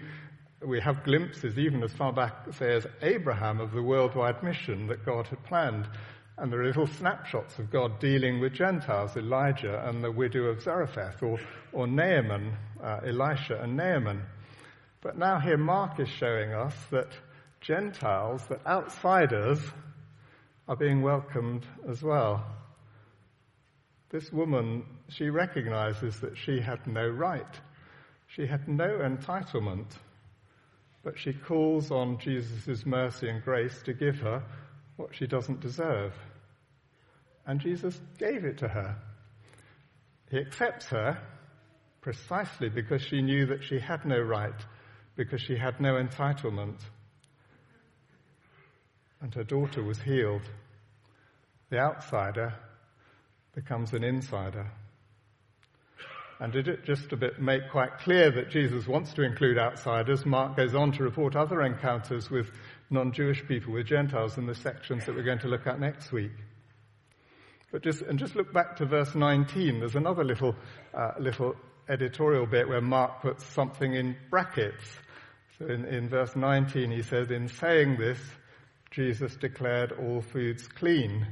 we 0.64 0.80
have 0.80 1.04
glimpses, 1.04 1.58
even 1.58 1.82
as 1.82 1.92
far 1.92 2.12
back, 2.12 2.52
say, 2.52 2.74
as 2.74 2.86
Abraham, 3.02 3.60
of 3.60 3.72
the 3.72 3.82
worldwide 3.82 4.42
mission 4.42 4.86
that 4.88 5.04
God 5.04 5.26
had 5.26 5.42
planned. 5.44 5.88
And 6.38 6.50
there 6.50 6.60
are 6.60 6.66
little 6.66 6.86
snapshots 6.86 7.58
of 7.58 7.70
God 7.70 8.00
dealing 8.00 8.40
with 8.40 8.54
Gentiles, 8.54 9.16
Elijah 9.16 9.86
and 9.86 10.02
the 10.02 10.10
widow 10.10 10.44
of 10.44 10.62
Zarephath, 10.62 11.22
or, 11.22 11.38
or 11.72 11.86
Naaman, 11.86 12.56
uh, 12.82 13.00
Elisha 13.06 13.60
and 13.62 13.76
Naaman. 13.76 14.22
But 15.02 15.18
now 15.18 15.38
here 15.38 15.58
Mark 15.58 16.00
is 16.00 16.08
showing 16.08 16.52
us 16.52 16.74
that 16.90 17.10
Gentiles, 17.60 18.42
that 18.48 18.66
outsiders, 18.66 19.60
are 20.68 20.76
being 20.76 21.02
welcomed 21.02 21.66
as 21.88 22.02
well. 22.02 22.46
This 24.10 24.32
woman, 24.32 24.84
she 25.08 25.28
recognizes 25.28 26.20
that 26.20 26.36
she 26.38 26.60
had 26.60 26.86
no 26.86 27.06
right. 27.06 27.60
She 28.28 28.46
had 28.46 28.68
no 28.68 28.98
entitlement 28.98 29.86
but 31.02 31.18
she 31.18 31.32
calls 31.32 31.90
on 31.90 32.18
Jesus' 32.18 32.86
mercy 32.86 33.28
and 33.28 33.42
grace 33.42 33.82
to 33.82 33.92
give 33.92 34.16
her 34.20 34.42
what 35.02 35.14
she 35.16 35.26
doesn't 35.26 35.60
deserve. 35.60 36.14
And 37.44 37.60
Jesus 37.60 38.00
gave 38.18 38.44
it 38.44 38.58
to 38.58 38.68
her. 38.68 38.96
He 40.30 40.38
accepts 40.38 40.86
her 40.86 41.18
precisely 42.00 42.68
because 42.68 43.02
she 43.02 43.20
knew 43.20 43.46
that 43.46 43.64
she 43.64 43.80
had 43.80 44.04
no 44.04 44.20
right, 44.20 44.54
because 45.16 45.40
she 45.40 45.56
had 45.56 45.80
no 45.80 45.94
entitlement. 45.94 46.78
And 49.20 49.34
her 49.34 49.42
daughter 49.42 49.82
was 49.82 50.00
healed. 50.00 50.42
The 51.70 51.78
outsider 51.78 52.54
becomes 53.54 53.92
an 53.92 54.04
insider. 54.04 54.70
And 56.38 56.52
did 56.52 56.68
it 56.68 56.84
just 56.84 57.12
a 57.12 57.16
bit 57.16 57.40
make 57.40 57.70
quite 57.70 57.98
clear 57.98 58.30
that 58.32 58.50
Jesus 58.50 58.86
wants 58.86 59.12
to 59.14 59.22
include 59.22 59.58
outsiders, 59.58 60.24
Mark 60.24 60.56
goes 60.56 60.74
on 60.74 60.92
to 60.92 61.02
report 61.04 61.36
other 61.36 61.62
encounters 61.62 62.30
with 62.30 62.50
non-Jewish 62.92 63.46
people, 63.48 63.72
with 63.72 63.86
Gentiles 63.86 64.38
in 64.38 64.46
the 64.46 64.54
sections 64.54 65.06
that 65.06 65.14
we're 65.14 65.22
going 65.22 65.38
to 65.40 65.48
look 65.48 65.66
at 65.66 65.80
next 65.80 66.12
week. 66.12 66.32
But 67.72 67.82
just, 67.82 68.02
and 68.02 68.18
just 68.18 68.36
look 68.36 68.52
back 68.52 68.76
to 68.76 68.86
verse 68.86 69.14
19. 69.14 69.80
There's 69.80 69.96
another 69.96 70.24
little, 70.24 70.54
uh, 70.92 71.12
little 71.18 71.56
editorial 71.88 72.46
bit 72.46 72.68
where 72.68 72.82
Mark 72.82 73.22
puts 73.22 73.44
something 73.46 73.94
in 73.94 74.14
brackets. 74.30 74.84
So 75.58 75.66
in, 75.66 75.86
in 75.86 76.08
verse 76.08 76.36
19 76.36 76.90
he 76.90 77.02
says, 77.02 77.30
in 77.30 77.48
saying 77.48 77.96
this, 77.96 78.18
Jesus 78.90 79.34
declared 79.36 79.92
all 79.92 80.20
foods 80.20 80.68
clean. 80.68 81.26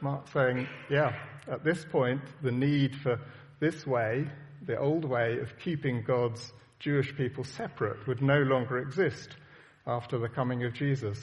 Mark 0.00 0.26
saying, 0.32 0.66
yeah, 0.90 1.14
at 1.48 1.64
this 1.64 1.84
point, 1.84 2.22
the 2.42 2.50
need 2.50 2.96
for 2.96 3.20
this 3.60 3.86
way, 3.86 4.26
the 4.62 4.78
old 4.78 5.04
way 5.04 5.38
of 5.38 5.58
keeping 5.58 6.02
God's 6.02 6.52
Jewish 6.78 7.14
people 7.14 7.44
separate 7.44 8.06
would 8.06 8.22
no 8.22 8.38
longer 8.38 8.78
exist 8.78 9.36
after 9.86 10.18
the 10.18 10.28
coming 10.28 10.64
of 10.64 10.74
Jesus. 10.74 11.18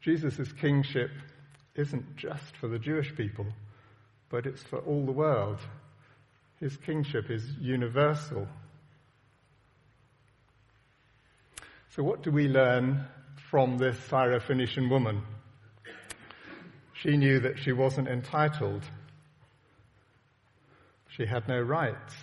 Jesus' 0.00 0.52
kingship 0.52 1.10
isn't 1.74 2.16
just 2.16 2.56
for 2.56 2.68
the 2.68 2.78
Jewish 2.78 3.14
people, 3.14 3.46
but 4.28 4.46
it's 4.46 4.62
for 4.62 4.78
all 4.80 5.04
the 5.04 5.12
world. 5.12 5.58
His 6.60 6.76
kingship 6.76 7.30
is 7.30 7.44
universal. 7.60 8.46
So 11.90 12.02
what 12.02 12.22
do 12.22 12.30
we 12.30 12.48
learn 12.48 13.04
from 13.50 13.78
this 13.78 13.96
Syrophoenician 14.08 14.88
woman? 14.88 15.22
She 16.94 17.16
knew 17.16 17.40
that 17.40 17.58
she 17.58 17.72
wasn't 17.72 18.08
entitled 18.08 18.84
she 21.16 21.26
had 21.26 21.46
no 21.46 21.60
rights. 21.60 22.14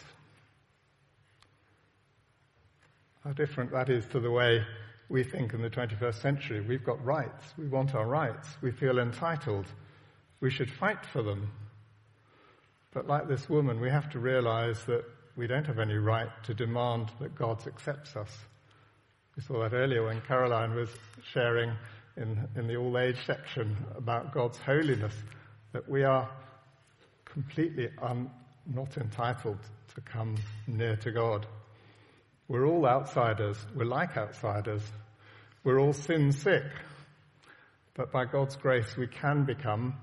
How 3.24 3.34
different 3.34 3.72
that 3.72 3.89
is 3.89 4.06
to 4.08 4.19
the 4.19 4.32
way 4.32 4.65
we 5.10 5.24
think 5.24 5.54
in 5.54 5.62
the 5.62 5.69
21st 5.69 6.22
century. 6.22 6.62
We've 6.62 6.84
got 6.84 7.04
rights. 7.04 7.45
We 7.58 7.67
want 7.67 7.95
our 7.95 8.06
rights. 8.06 8.48
We 8.62 8.72
feel 8.72 9.00
entitled. 9.00 9.65
We 10.39 10.52
should 10.52 10.72
fight 10.72 11.04
for 11.12 11.24
them. 11.24 11.52
But 12.93 13.08
like 13.08 13.28
this 13.28 13.50
woman, 13.50 13.80
we 13.80 13.89
have 13.89 14.10
to 14.12 14.19
realize 14.19 14.84
that 14.86 15.04
we 15.36 15.48
don't 15.48 15.65
have 15.65 15.80
any 15.80 15.95
right 15.95 16.30
to 16.43 16.54
demand 16.54 17.12
that 17.19 17.36
God 17.36 17.65
accepts 17.67 18.15
us. 18.15 18.30
We 19.36 19.43
saw 19.43 19.62
that 19.63 19.74
earlier 19.74 20.06
when 20.06 20.22
Caroline 20.22 20.76
was 20.76 20.89
sharing 21.34 21.72
in, 22.17 22.48
in 22.56 22.67
the 22.67 22.76
all 22.76 22.98
age 22.98 23.17
section 23.26 23.78
about 23.95 24.34
God's 24.34 24.58
holiness, 24.58 25.13
that 25.72 25.88
we 25.88 26.04
are 26.04 26.30
completely 27.26 27.89
un, 28.02 28.30
not 28.65 28.98
entitled 28.98 29.60
to 29.95 30.02
come 30.02 30.36
near 30.67 30.95
to 30.98 31.12
God. 31.12 31.45
We're 32.48 32.65
all 32.65 32.86
outsiders. 32.86 33.58
We're 33.76 33.86
like 33.86 34.17
outsiders. 34.17 34.82
We're 35.69 35.82
all 35.82 35.93
sin 35.93 36.32
sick. 36.32 36.63
But 37.93 38.12
by 38.12 38.25
God's 38.25 38.55
grace, 38.55 38.97
we 38.97 39.05
can 39.05 39.45
become 39.45 39.93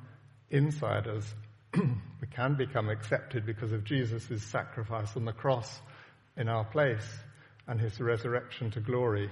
insiders. 0.48 1.24
we 1.76 2.28
can 2.30 2.54
become 2.54 2.88
accepted 2.88 3.44
because 3.44 3.72
of 3.72 3.82
Jesus' 3.82 4.44
sacrifice 4.44 5.16
on 5.16 5.24
the 5.24 5.32
cross 5.32 5.80
in 6.36 6.48
our 6.48 6.62
place 6.62 7.04
and 7.66 7.80
his 7.80 7.98
resurrection 7.98 8.70
to 8.70 8.80
glory. 8.80 9.28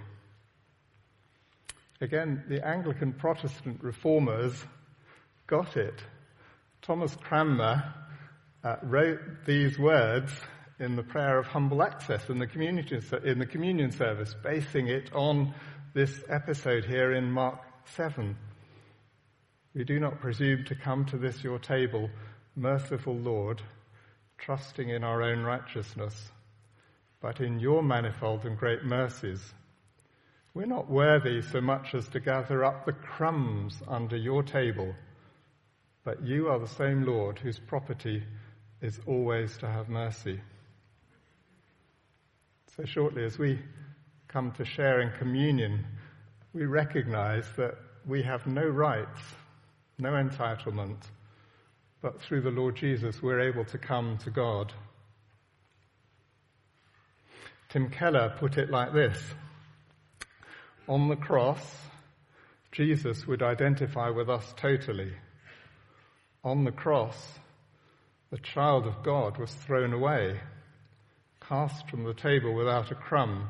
Again, 2.01 2.43
the 2.49 2.67
Anglican 2.67 3.13
Protestant 3.13 3.81
reformers 3.85 4.61
got 5.47 5.77
it. 5.77 6.03
Thomas 6.83 7.15
Cranmer 7.15 7.95
uh, 8.65 8.75
wrote 8.83 9.21
these 9.47 9.79
words 9.79 10.33
in 10.81 10.97
the 10.97 11.05
prayer 11.05 11.39
of 11.39 11.47
humble 11.47 11.81
access 11.81 12.29
in 12.29 12.41
the, 12.41 12.49
in 13.23 13.39
the 13.39 13.47
communion 13.47 13.93
service, 13.93 14.35
basing 14.43 14.89
it 14.89 15.13
on 15.13 15.55
this 15.95 16.25
episode 16.29 16.85
here 16.85 17.13
in 17.13 17.31
Mark 17.31 17.61
7. 17.95 18.37
We 19.77 19.85
do 19.85 20.01
not 20.01 20.21
presume 20.21 20.65
to 20.65 20.75
come 20.75 21.05
to 21.07 21.17
this 21.17 21.45
your 21.45 21.61
table, 21.61 22.11
merciful 22.57 23.15
Lord, 23.15 23.63
trusting 24.37 24.89
in 24.89 25.05
our 25.05 25.23
own 25.23 25.45
righteousness, 25.45 26.33
but 27.21 27.41
in 27.41 27.61
your 27.61 27.81
manifold 27.81 28.45
and 28.45 28.59
great 28.59 28.83
mercies. 28.83 29.41
We're 30.53 30.67
not 30.67 30.91
worthy 30.91 31.43
so 31.43 31.61
much 31.61 31.95
as 31.95 32.09
to 32.09 32.19
gather 32.19 32.65
up 32.65 32.87
the 32.87 32.93
crumbs 32.93 33.81
under 33.87 34.17
your 34.17 34.43
table, 34.43 34.93
but 36.05 36.25
you 36.25 36.49
are 36.49 36.59
the 36.59 36.67
same 36.67 37.05
Lord 37.05 37.39
whose 37.39 37.61
property 37.61 38.25
is 38.83 38.99
always 39.07 39.57
to 39.59 39.69
have 39.69 39.89
mercy. 39.89 40.41
So, 42.77 42.85
shortly, 42.85 43.25
as 43.25 43.39
we 43.39 43.61
come 44.35 44.51
to 44.51 44.65
share 44.65 45.01
in 45.01 45.13
communion, 45.13 45.87
we 46.53 46.67
recognize 46.67 47.45
that 47.57 47.77
we 48.05 48.21
have 48.21 48.45
no 48.49 48.67
rights, 48.67 49.21
no 49.97 50.11
entitlement, 50.11 50.99
but 52.03 52.21
through 52.21 52.41
the 52.41 52.51
Lord 52.51 52.75
Jesus, 52.75 53.23
we're 53.23 53.43
able 53.43 53.65
to 53.67 53.79
come 53.79 54.19
to 54.25 54.31
God. 54.31 54.73
Tim 57.69 57.89
Keller 57.91 58.35
put 58.37 58.59
it 58.59 58.71
like 58.71 58.93
this 58.93 59.23
On 60.89 61.07
the 61.07 61.15
cross, 61.15 61.65
Jesus 62.73 63.29
would 63.29 63.41
identify 63.41 64.11
with 64.11 64.29
us 64.29 64.53
totally. 64.57 65.13
On 66.43 66.65
the 66.65 66.73
cross, 66.73 67.39
the 68.33 68.39
child 68.39 68.89
of 68.89 69.05
God 69.05 69.39
was 69.39 69.55
thrown 69.55 69.93
away, 69.93 70.41
cast 71.41 71.89
from 71.89 72.03
the 72.03 72.15
table 72.15 72.53
without 72.53 72.91
a 72.91 72.97
crumb, 72.97 73.49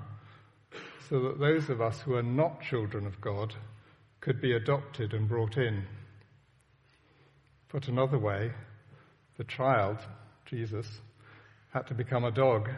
so 1.08 1.20
that 1.20 1.38
those 1.38 1.68
of 1.68 1.80
us 1.80 2.00
who 2.00 2.14
are 2.14 2.22
not 2.22 2.62
children 2.62 3.06
of 3.06 3.20
God 3.20 3.54
could 4.20 4.40
be 4.40 4.52
adopted 4.52 5.12
and 5.12 5.28
brought 5.28 5.56
in. 5.56 5.84
Put 7.68 7.88
another 7.88 8.18
way, 8.18 8.52
the 9.36 9.44
child, 9.44 9.98
Jesus, 10.46 10.86
had 11.72 11.86
to 11.88 11.94
become 11.94 12.24
a 12.24 12.30
dog 12.30 12.70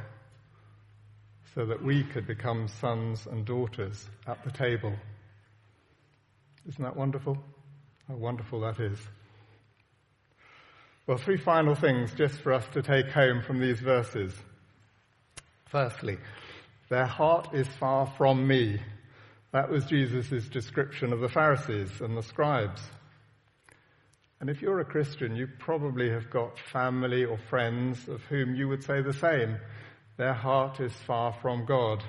so 1.54 1.66
that 1.66 1.82
we 1.82 2.02
could 2.02 2.26
become 2.26 2.68
sons 2.68 3.26
and 3.26 3.44
daughters 3.44 4.08
at 4.26 4.42
the 4.44 4.50
table. 4.50 4.92
Isn't 6.68 6.82
that 6.82 6.96
wonderful? 6.96 7.38
How 8.08 8.14
wonderful 8.14 8.60
that 8.60 8.80
is. 8.80 8.98
Well, 11.06 11.18
three 11.18 11.36
final 11.36 11.74
things 11.74 12.12
just 12.14 12.34
for 12.40 12.52
us 12.52 12.64
to 12.72 12.82
take 12.82 13.06
home 13.08 13.40
from 13.40 13.60
these 13.60 13.78
verses. 13.78 14.32
Firstly, 15.66 16.18
their 16.88 17.06
heart 17.06 17.54
is 17.54 17.66
far 17.66 18.06
from 18.16 18.46
me. 18.46 18.80
That 19.52 19.70
was 19.70 19.84
Jesus' 19.86 20.48
description 20.48 21.12
of 21.12 21.20
the 21.20 21.28
Pharisees 21.28 22.00
and 22.00 22.16
the 22.16 22.22
scribes. 22.22 22.82
And 24.40 24.50
if 24.50 24.60
you're 24.60 24.80
a 24.80 24.84
Christian, 24.84 25.34
you 25.34 25.48
probably 25.58 26.10
have 26.10 26.30
got 26.30 26.58
family 26.58 27.24
or 27.24 27.38
friends 27.38 28.06
of 28.08 28.22
whom 28.24 28.54
you 28.54 28.68
would 28.68 28.84
say 28.84 29.00
the 29.00 29.14
same. 29.14 29.58
Their 30.18 30.34
heart 30.34 30.80
is 30.80 30.92
far 30.92 31.32
from 31.40 31.64
God. 31.64 32.04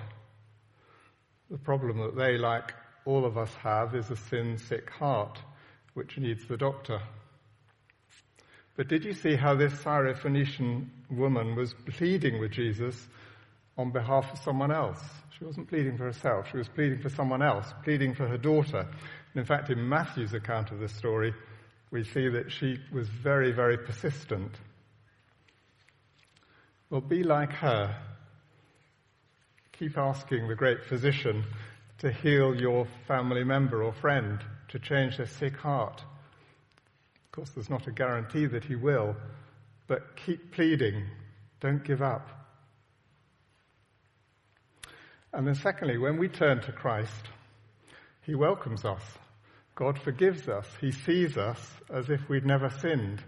The 1.50 1.58
problem 1.58 2.00
that 2.00 2.18
they, 2.18 2.38
like 2.38 2.74
all 3.06 3.26
of 3.26 3.38
us, 3.38 3.54
have 3.64 3.96
is 3.96 4.10
a 4.12 4.18
sin 4.18 4.58
sick 4.58 4.90
heart, 4.90 5.40
which 5.94 6.18
needs 6.18 6.46
the 6.48 6.58
doctor. 6.58 7.00
But 8.76 8.90
did 8.90 9.06
you 9.06 9.14
see 9.14 9.36
how 9.36 9.56
this 9.56 9.74
Syrophoenician 9.74 10.88
woman 11.10 11.56
was 11.56 11.74
pleading 11.74 12.40
with 12.40 12.52
Jesus 12.52 13.08
on 13.78 13.92
behalf 13.92 14.32
of 14.34 14.40
someone 14.40 14.72
else? 14.72 15.00
She 15.38 15.46
wasn't 15.46 15.70
pleading 15.70 15.98
for 15.98 16.06
herself, 16.06 16.48
she 16.52 16.58
was 16.58 16.68
pleading 16.68 17.00
for 17.00 17.10
someone 17.10 17.42
else, 17.42 17.72
pleading 17.84 18.16
for 18.16 18.28
her 18.28 18.38
daughter. 18.38 18.80
And 18.80 19.36
in 19.36 19.46
fact, 19.46 19.70
in 19.70 19.88
Matthew's 19.88 20.34
account 20.34 20.72
of 20.72 20.80
this 20.80 20.94
story, 20.94 21.34
we 21.92 22.04
see 22.04 22.28
that 22.30 22.52
she 22.52 22.80
was 22.92 23.08
very, 23.08 23.52
very 23.52 23.78
persistent. 23.78 24.52
Well, 26.90 27.02
be 27.02 27.24
like 27.24 27.52
her. 27.52 27.96
Keep 29.74 29.98
asking 29.98 30.48
the 30.48 30.56
great 30.56 30.84
physician 30.86 31.44
to 32.00 32.12
heal 32.12 32.56
your 32.56 32.88
family 33.08 33.44
member 33.44 33.84
or 33.84 33.94
friend, 33.94 34.40
to 34.70 34.80
change 34.80 35.18
their 35.18 35.28
sick 35.28 35.56
heart 35.58 36.02
Of 37.26 37.32
course, 37.32 37.50
there's 37.52 37.70
not 37.70 37.88
a 37.88 37.92
guarantee 37.92 38.48
that 38.48 38.64
he 38.64 38.76
will, 38.76 39.16
but 39.88 40.16
keep 40.16 40.52
pleading. 40.54 41.06
Don't 41.60 41.84
give 41.84 42.02
up. 42.02 42.37
And 45.38 45.46
then, 45.46 45.54
secondly, 45.54 46.00
when 46.00 46.18
we 46.18 46.30
turn 46.30 46.62
to 46.62 46.72
Christ, 46.72 47.30
he 48.24 48.34
welcomes 48.34 48.84
us. 48.84 49.04
God 49.76 50.00
forgives 50.00 50.50
us. 50.50 50.66
He 50.82 50.92
sees 50.92 51.38
us 51.38 51.60
as 51.94 52.10
if 52.10 52.28
we'd 52.28 52.44
never 52.44 52.72
sinned. 52.82 53.24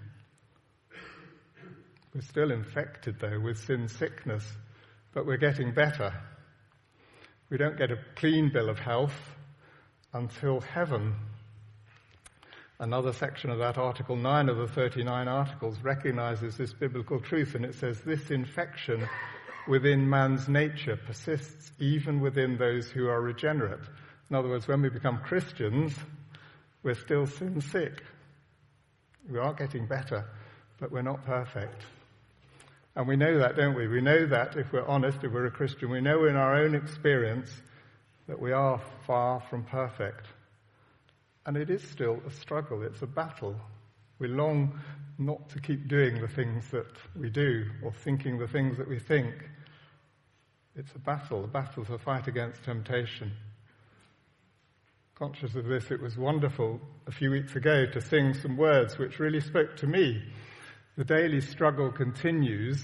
We're 2.15 2.21
still 2.21 2.51
infected, 2.51 3.17
though, 3.19 3.39
with 3.39 3.59
sin 3.59 3.87
sickness, 3.87 4.43
but 5.13 5.27
we're 5.27 5.37
getting 5.37 5.71
better. 5.71 6.11
We 7.51 7.57
don't 7.57 7.77
get 7.77 7.91
a 7.91 7.99
clean 8.15 8.49
bill 8.51 8.69
of 8.69 8.79
health 8.79 9.13
until 10.11 10.61
heaven 10.61 11.15
Another 12.81 13.11
section 13.11 13.49
of 13.49 13.59
that 13.59 13.77
article, 13.77 14.15
9 14.15 14.47
of 14.47 14.55
the 14.55 14.67
39 14.67 15.27
articles, 15.27 15.77
recognizes 15.83 16.55
this 16.55 16.71
biblical 16.71 17.19
truth 17.19 17.53
and 17.55 17.65
it 17.65 17.75
says 17.75 17.99
this 17.99 18.31
infection 18.31 19.05
within 19.67 20.09
man's 20.09 20.47
nature 20.47 20.97
persists 20.97 21.71
even 21.79 22.19
within 22.19 22.57
those 22.57 22.89
who 22.89 23.07
are 23.07 23.21
regenerate. 23.21 23.79
In 24.29 24.35
other 24.35 24.49
words, 24.49 24.67
when 24.67 24.81
we 24.81 24.89
become 24.89 25.19
Christians, 25.19 25.93
we're 26.83 26.95
still 26.95 27.25
sin 27.27 27.61
sick. 27.61 28.03
We 29.29 29.39
are 29.39 29.53
getting 29.53 29.85
better, 29.85 30.25
but 30.79 30.91
we're 30.91 31.01
not 31.01 31.25
perfect. 31.25 31.83
And 32.95 33.07
we 33.07 33.15
know 33.15 33.39
that, 33.39 33.55
don't 33.55 33.75
we? 33.75 33.87
We 33.87 34.01
know 34.01 34.25
that 34.27 34.55
if 34.55 34.71
we're 34.73 34.85
honest, 34.85 35.23
if 35.23 35.31
we're 35.31 35.45
a 35.45 35.51
Christian, 35.51 35.89
we 35.89 36.01
know 36.01 36.25
in 36.25 36.35
our 36.35 36.55
own 36.55 36.75
experience 36.75 37.49
that 38.27 38.39
we 38.39 38.51
are 38.51 38.81
far 39.05 39.41
from 39.49 39.63
perfect. 39.63 40.27
And 41.45 41.57
it 41.57 41.69
is 41.69 41.81
still 41.81 42.21
a 42.27 42.31
struggle, 42.31 42.83
it's 42.83 43.01
a 43.01 43.07
battle. 43.07 43.55
We 44.19 44.27
long 44.27 44.79
not 45.19 45.49
to 45.49 45.59
keep 45.59 45.87
doing 45.87 46.21
the 46.21 46.27
things 46.27 46.69
that 46.71 46.95
we 47.15 47.29
do 47.29 47.65
or 47.83 47.91
thinking 47.91 48.39
the 48.39 48.47
things 48.47 48.77
that 48.77 48.87
we 48.87 48.97
think. 48.97 49.35
It's 50.75 50.95
a 50.95 50.99
battle, 50.99 51.43
a 51.43 51.47
battle 51.47 51.83
to 51.85 51.97
fight 51.97 52.27
against 52.27 52.63
temptation. 52.63 53.33
Conscious 55.15 55.55
of 55.55 55.65
this, 55.65 55.91
it 55.91 56.01
was 56.01 56.17
wonderful 56.17 56.79
a 57.05 57.11
few 57.11 57.31
weeks 57.31 57.57
ago 57.57 57.85
to 57.85 57.99
sing 57.99 58.33
some 58.33 58.55
words 58.55 58.97
which 58.97 59.19
really 59.19 59.41
spoke 59.41 59.75
to 59.75 59.87
me. 59.87 60.23
The 60.95 61.03
daily 61.03 61.41
struggle 61.41 61.91
continues, 61.91 62.81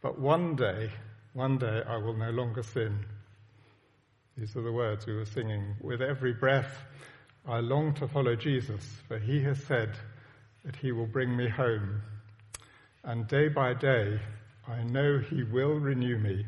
but 0.00 0.20
one 0.20 0.54
day, 0.54 0.90
one 1.32 1.58
day 1.58 1.82
I 1.88 1.96
will 1.96 2.16
no 2.16 2.30
longer 2.30 2.62
sin. 2.62 3.04
These 4.38 4.54
are 4.56 4.62
the 4.62 4.72
words 4.72 5.06
we 5.06 5.16
were 5.16 5.24
singing. 5.24 5.74
With 5.80 6.00
every 6.00 6.32
breath, 6.32 6.84
I 7.44 7.58
long 7.58 7.94
to 7.94 8.06
follow 8.06 8.36
Jesus, 8.36 8.88
for 9.08 9.18
he 9.18 9.42
has 9.42 9.62
said 9.64 9.96
that 10.64 10.76
he 10.76 10.92
will 10.92 11.06
bring 11.06 11.36
me 11.36 11.48
home. 11.48 12.00
And 13.04 13.26
day 13.26 13.48
by 13.48 13.74
day, 13.74 14.20
I 14.68 14.82
know 14.84 15.18
he 15.18 15.42
will 15.42 15.74
renew 15.74 16.18
me 16.18 16.46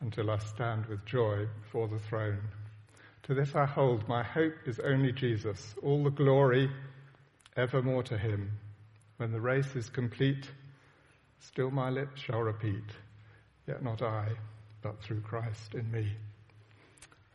until 0.00 0.30
I 0.30 0.38
stand 0.38 0.86
with 0.86 1.04
joy 1.04 1.46
before 1.62 1.86
the 1.86 2.00
throne. 2.00 2.40
To 3.24 3.34
this 3.34 3.54
I 3.54 3.64
hold, 3.64 4.08
my 4.08 4.22
hope 4.22 4.54
is 4.66 4.80
only 4.80 5.12
Jesus, 5.12 5.74
all 5.82 6.02
the 6.02 6.10
glory 6.10 6.68
evermore 7.56 8.02
to 8.04 8.18
him. 8.18 8.50
When 9.18 9.30
the 9.30 9.40
race 9.40 9.76
is 9.76 9.88
complete, 9.88 10.50
still 11.38 11.70
my 11.70 11.90
lips 11.90 12.20
shall 12.20 12.40
repeat, 12.40 12.82
yet 13.68 13.84
not 13.84 14.02
I, 14.02 14.30
but 14.82 15.00
through 15.00 15.20
Christ 15.20 15.74
in 15.74 15.88
me. 15.92 16.12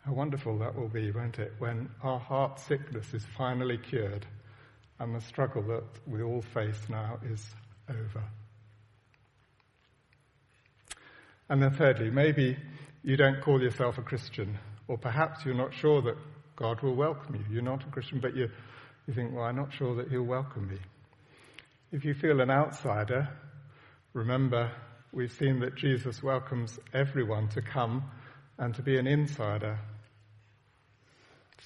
How 0.04 0.12
wonderful 0.12 0.58
that 0.60 0.76
will 0.76 0.89
be, 0.89 1.12
won't 1.12 1.39
it, 1.39 1.54
when 1.60 1.89
our 2.04 2.19
heart 2.19 2.60
sickness 2.60 3.13
is 3.13 3.23
finally 3.38 3.78
cured 3.78 4.26
and 5.00 5.16
the 5.16 5.22
struggle 5.22 5.62
that 5.64 5.84
we 6.06 6.22
all 6.22 6.42
face 6.42 6.80
now 6.90 7.20
is 7.30 7.46
over. 7.90 8.24
And 11.50 11.62
then, 11.62 11.72
thirdly, 11.72 12.10
maybe 12.10 12.58
you 13.04 13.16
don't 13.16 13.42
call 13.42 13.62
yourself 13.62 13.98
a 13.98 14.02
Christian, 14.02 14.58
or 14.88 14.98
perhaps 14.98 15.46
you're 15.46 15.56
not 15.56 15.74
sure 15.74 16.02
that 16.02 16.18
God 16.56 16.82
will 16.82 16.96
welcome 16.96 17.36
you. 17.36 17.46
You're 17.50 17.62
not 17.62 17.84
a 17.84 17.92
Christian, 17.92 18.20
but 18.20 18.36
you, 18.36 18.50
you 19.08 19.14
think, 19.14 19.34
well, 19.34 19.46
I'm 19.46 19.56
not 19.56 19.74
sure 19.74 19.96
that 19.96 20.10
He'll 20.10 20.24
welcome 20.24 20.68
me. 20.70 20.78
If 21.92 22.04
you 22.04 22.14
feel 22.14 22.42
an 22.42 22.50
outsider, 22.50 23.30
remember 24.14 24.72
we've 25.14 25.32
seen 25.32 25.60
that 25.62 25.76
Jesus 25.76 26.22
welcomes 26.22 26.80
everyone 26.94 27.48
to 27.50 27.62
come 27.62 28.04
and 28.58 28.76
to 28.76 28.82
be 28.82 28.98
an 28.98 29.08
insider 29.08 29.80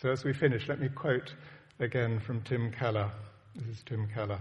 so 0.01 0.09
as 0.09 0.23
we 0.23 0.33
finish, 0.33 0.67
let 0.67 0.79
me 0.79 0.89
quote 0.89 1.33
again 1.81 2.19
from 2.19 2.41
Tim 2.41 2.71
Keller. 2.71 3.11
This 3.55 3.77
is 3.77 3.83
Tim 3.83 4.07
Keller. 4.13 4.39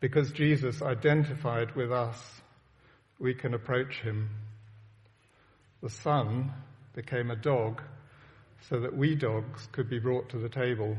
Because 0.00 0.30
Jesus 0.32 0.82
identified 0.82 1.74
with 1.74 1.90
us, 1.90 2.18
we 3.18 3.32
can 3.32 3.54
approach 3.54 4.00
him. 4.00 4.28
The 5.82 5.88
Son 5.88 6.52
became 6.94 7.30
a 7.30 7.36
dog 7.36 7.80
so 8.68 8.80
that 8.80 8.94
we 8.94 9.14
dogs 9.14 9.66
could 9.72 9.88
be 9.88 9.98
brought 9.98 10.28
to 10.28 10.38
the 10.38 10.50
table. 10.50 10.94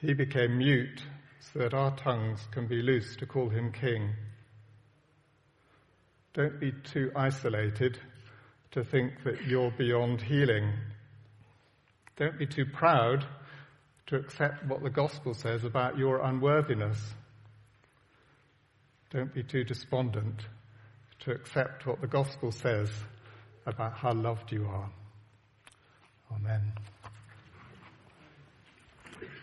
He 0.00 0.14
became 0.14 0.58
mute 0.58 1.02
so 1.40 1.58
that 1.58 1.74
our 1.74 1.96
tongues 1.96 2.46
can 2.52 2.68
be 2.68 2.82
loose 2.82 3.16
to 3.16 3.26
call 3.26 3.48
him 3.48 3.72
King. 3.72 4.10
Don't 6.34 6.60
be 6.60 6.72
too 6.84 7.10
isolated 7.16 7.98
to 8.70 8.84
think 8.84 9.24
that 9.24 9.44
you're 9.44 9.72
beyond 9.72 10.20
healing. 10.22 10.72
Don't 12.16 12.38
be 12.38 12.46
too 12.46 12.64
proud 12.66 13.24
to 14.06 14.16
accept 14.16 14.64
what 14.66 14.82
the 14.82 14.90
gospel 14.90 15.34
says 15.34 15.64
about 15.64 15.98
your 15.98 16.22
unworthiness. 16.22 16.98
Don't 19.10 19.32
be 19.32 19.42
too 19.42 19.64
despondent 19.64 20.42
to 21.20 21.32
accept 21.32 21.86
what 21.86 22.00
the 22.00 22.06
gospel 22.06 22.52
says 22.52 22.90
about 23.66 23.96
how 23.96 24.12
loved 24.12 24.52
you 24.52 24.66
are. 24.66 24.90
Amen. 26.32 26.72